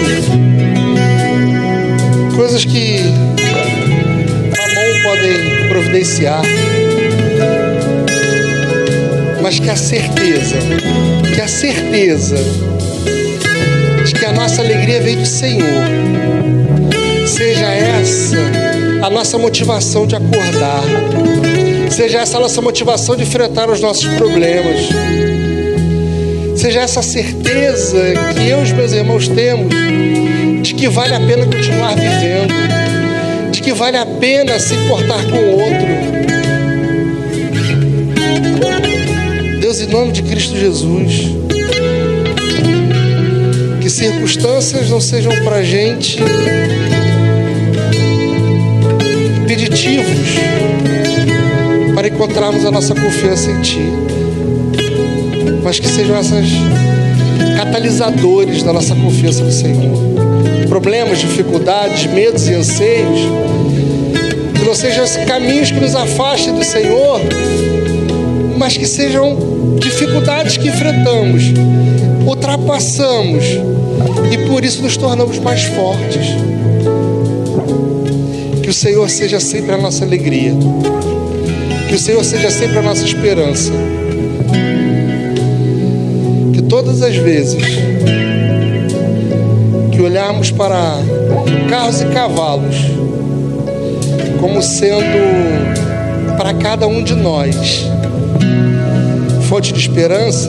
coisas 2.36 2.64
que 2.64 3.02
podem 5.20 5.68
providenciar, 5.68 6.42
mas 9.42 9.58
que 9.58 9.68
a 9.68 9.76
certeza, 9.76 10.56
que 11.34 11.40
a 11.40 11.48
certeza 11.48 12.36
de 14.04 14.14
que 14.14 14.24
a 14.24 14.32
nossa 14.32 14.62
alegria 14.62 15.00
vem 15.00 15.16
do 15.16 15.26
Senhor, 15.26 15.84
seja 17.26 17.66
essa 17.66 18.36
a 19.02 19.10
nossa 19.10 19.38
motivação 19.38 20.06
de 20.06 20.16
acordar, 20.16 20.82
seja 21.90 22.20
essa 22.20 22.38
a 22.38 22.40
nossa 22.40 22.60
motivação 22.62 23.16
de 23.16 23.22
enfrentar 23.22 23.68
os 23.70 23.80
nossos 23.80 24.06
problemas 24.14 24.88
Seja 26.56 26.80
essa 26.80 27.02
certeza 27.02 28.12
que 28.34 28.50
eu 28.50 28.60
e 28.60 28.62
os 28.62 28.72
meus 28.72 28.92
irmãos 28.92 29.26
temos 29.28 29.72
de 30.62 30.74
que 30.74 30.88
vale 30.90 31.14
a 31.14 31.20
pena 31.20 31.46
continuar 31.46 31.94
vivendo, 31.94 32.52
que 33.60 33.72
vale 33.72 33.96
a 33.96 34.06
pena 34.06 34.58
se 34.58 34.74
importar 34.74 35.24
com 35.24 35.36
o 35.36 35.60
outro. 35.60 35.86
Deus, 39.60 39.80
em 39.80 39.86
nome 39.86 40.12
de 40.12 40.22
Cristo 40.22 40.56
Jesus, 40.56 41.34
que 43.80 43.90
circunstâncias 43.90 44.90
não 44.90 45.00
sejam 45.00 45.32
para 45.44 45.62
gente 45.62 46.18
impeditivos 49.42 50.06
para 51.94 52.08
encontrarmos 52.08 52.64
a 52.64 52.70
nossa 52.70 52.94
confiança 52.94 53.50
em 53.50 53.60
Ti 53.60 54.10
mas 55.62 55.78
que 55.78 55.88
sejam 55.88 56.16
essas 56.16 56.46
catalisadores 57.70 58.64
da 58.64 58.72
nossa 58.72 58.96
confiança 58.96 59.44
no 59.44 59.52
Senhor. 59.52 59.96
Problemas, 60.68 61.20
dificuldades, 61.20 62.06
medos 62.06 62.48
e 62.48 62.54
anseios, 62.54 63.20
que 64.58 64.64
não 64.64 64.74
sejam 64.74 65.04
caminhos 65.24 65.70
que 65.70 65.78
nos 65.78 65.94
afastem 65.94 66.52
do 66.52 66.64
Senhor, 66.64 67.20
mas 68.58 68.76
que 68.76 68.86
sejam 68.86 69.76
dificuldades 69.78 70.56
que 70.56 70.68
enfrentamos, 70.68 71.44
ultrapassamos 72.26 73.44
e 74.32 74.48
por 74.48 74.64
isso 74.64 74.82
nos 74.82 74.96
tornamos 74.96 75.38
mais 75.38 75.62
fortes. 75.62 76.26
Que 78.62 78.70
o 78.70 78.74
Senhor 78.74 79.08
seja 79.08 79.38
sempre 79.38 79.74
a 79.74 79.78
nossa 79.78 80.04
alegria, 80.04 80.52
que 81.88 81.94
o 81.94 81.98
Senhor 81.98 82.24
seja 82.24 82.50
sempre 82.50 82.78
a 82.78 82.82
nossa 82.82 83.04
esperança 83.04 83.72
todas 86.82 87.02
as 87.02 87.14
vezes 87.14 87.62
que 89.92 90.00
olharmos 90.00 90.50
para 90.50 90.94
carros 91.68 92.00
e 92.00 92.06
cavalos 92.06 92.74
como 94.40 94.62
sendo 94.62 95.04
para 96.38 96.54
cada 96.54 96.86
um 96.86 97.04
de 97.04 97.14
nós 97.14 97.86
fonte 99.42 99.74
de 99.74 99.80
esperança, 99.80 100.48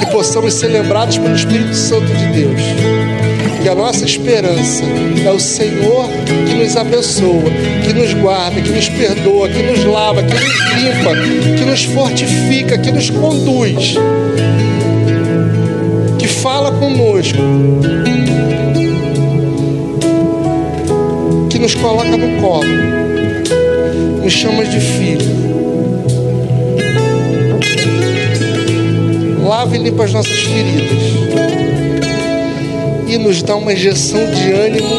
que 0.00 0.06
possamos 0.12 0.52
ser 0.52 0.68
lembrados 0.68 1.16
pelo 1.16 1.34
Espírito 1.34 1.74
Santo 1.74 2.06
de 2.06 2.26
Deus. 2.26 2.60
Que 3.62 3.68
a 3.68 3.74
nossa 3.74 4.04
esperança 4.04 4.82
é 5.24 5.30
o 5.30 5.38
Senhor 5.38 6.08
que 6.48 6.54
nos 6.54 6.76
abençoa, 6.76 7.50
que 7.84 7.92
nos 7.92 8.12
guarda, 8.14 8.60
que 8.60 8.70
nos 8.70 8.88
perdoa, 8.88 9.48
que 9.48 9.62
nos 9.62 9.84
lava, 9.84 10.22
que 10.22 10.34
nos 10.34 10.42
limpa, 10.82 11.56
que 11.58 11.64
nos 11.64 11.84
fortifica, 11.84 12.76
que 12.76 12.90
nos 12.90 13.08
conduz 13.10 13.96
fala 16.42 16.72
conosco, 16.72 17.38
que 21.50 21.58
nos 21.58 21.74
coloca 21.74 22.16
no 22.16 22.40
colo, 22.40 22.64
nos 24.22 24.32
chama 24.32 24.64
de 24.64 24.80
filho. 24.80 25.40
Lava 29.46 29.76
e 29.76 29.80
limpa 29.80 30.04
as 30.04 30.14
nossas 30.14 30.38
feridas 30.38 31.02
e 33.06 33.18
nos 33.18 33.42
dá 33.42 33.56
uma 33.56 33.74
injeção 33.74 34.20
de 34.30 34.50
ânimo 34.52 34.96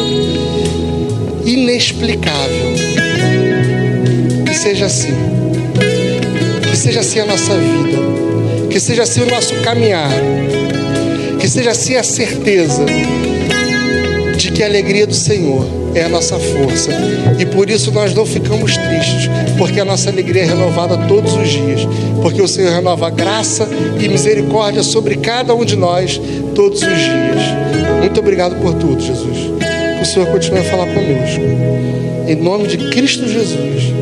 inexplicável. 1.44 2.72
Que 4.46 4.54
seja 4.54 4.86
assim. 4.86 5.14
Que 6.70 6.76
seja 6.76 7.00
assim 7.00 7.18
a 7.18 7.26
nossa 7.26 7.54
vida. 7.56 8.68
Que 8.70 8.78
seja 8.78 9.02
assim 9.02 9.22
o 9.22 9.26
nosso 9.26 9.54
caminhar 9.62 10.10
seja 11.52 11.70
assim 11.72 11.96
a 11.96 12.02
certeza 12.02 12.82
de 14.38 14.50
que 14.50 14.62
a 14.62 14.66
alegria 14.66 15.06
do 15.06 15.14
Senhor 15.14 15.66
é 15.94 16.04
a 16.04 16.08
nossa 16.08 16.38
força. 16.38 16.90
E 17.38 17.44
por 17.44 17.68
isso 17.68 17.92
nós 17.92 18.14
não 18.14 18.24
ficamos 18.24 18.74
tristes, 18.78 19.28
porque 19.58 19.78
a 19.78 19.84
nossa 19.84 20.08
alegria 20.08 20.44
é 20.44 20.46
renovada 20.46 20.96
todos 21.06 21.34
os 21.34 21.50
dias. 21.50 21.86
Porque 22.22 22.40
o 22.40 22.48
Senhor 22.48 22.72
renova 22.72 23.10
graça 23.10 23.68
e 24.00 24.08
misericórdia 24.08 24.82
sobre 24.82 25.16
cada 25.16 25.54
um 25.54 25.62
de 25.62 25.76
nós 25.76 26.18
todos 26.54 26.80
os 26.80 26.88
dias. 26.88 28.00
Muito 28.00 28.18
obrigado 28.18 28.56
por 28.62 28.72
tudo, 28.72 29.02
Jesus. 29.02 29.50
O 30.00 30.04
Senhor 30.06 30.26
continue 30.28 30.60
a 30.60 30.64
falar 30.64 30.86
conosco. 30.86 31.42
Em 32.26 32.36
nome 32.36 32.66
de 32.66 32.78
Cristo 32.90 33.28
Jesus. 33.28 34.01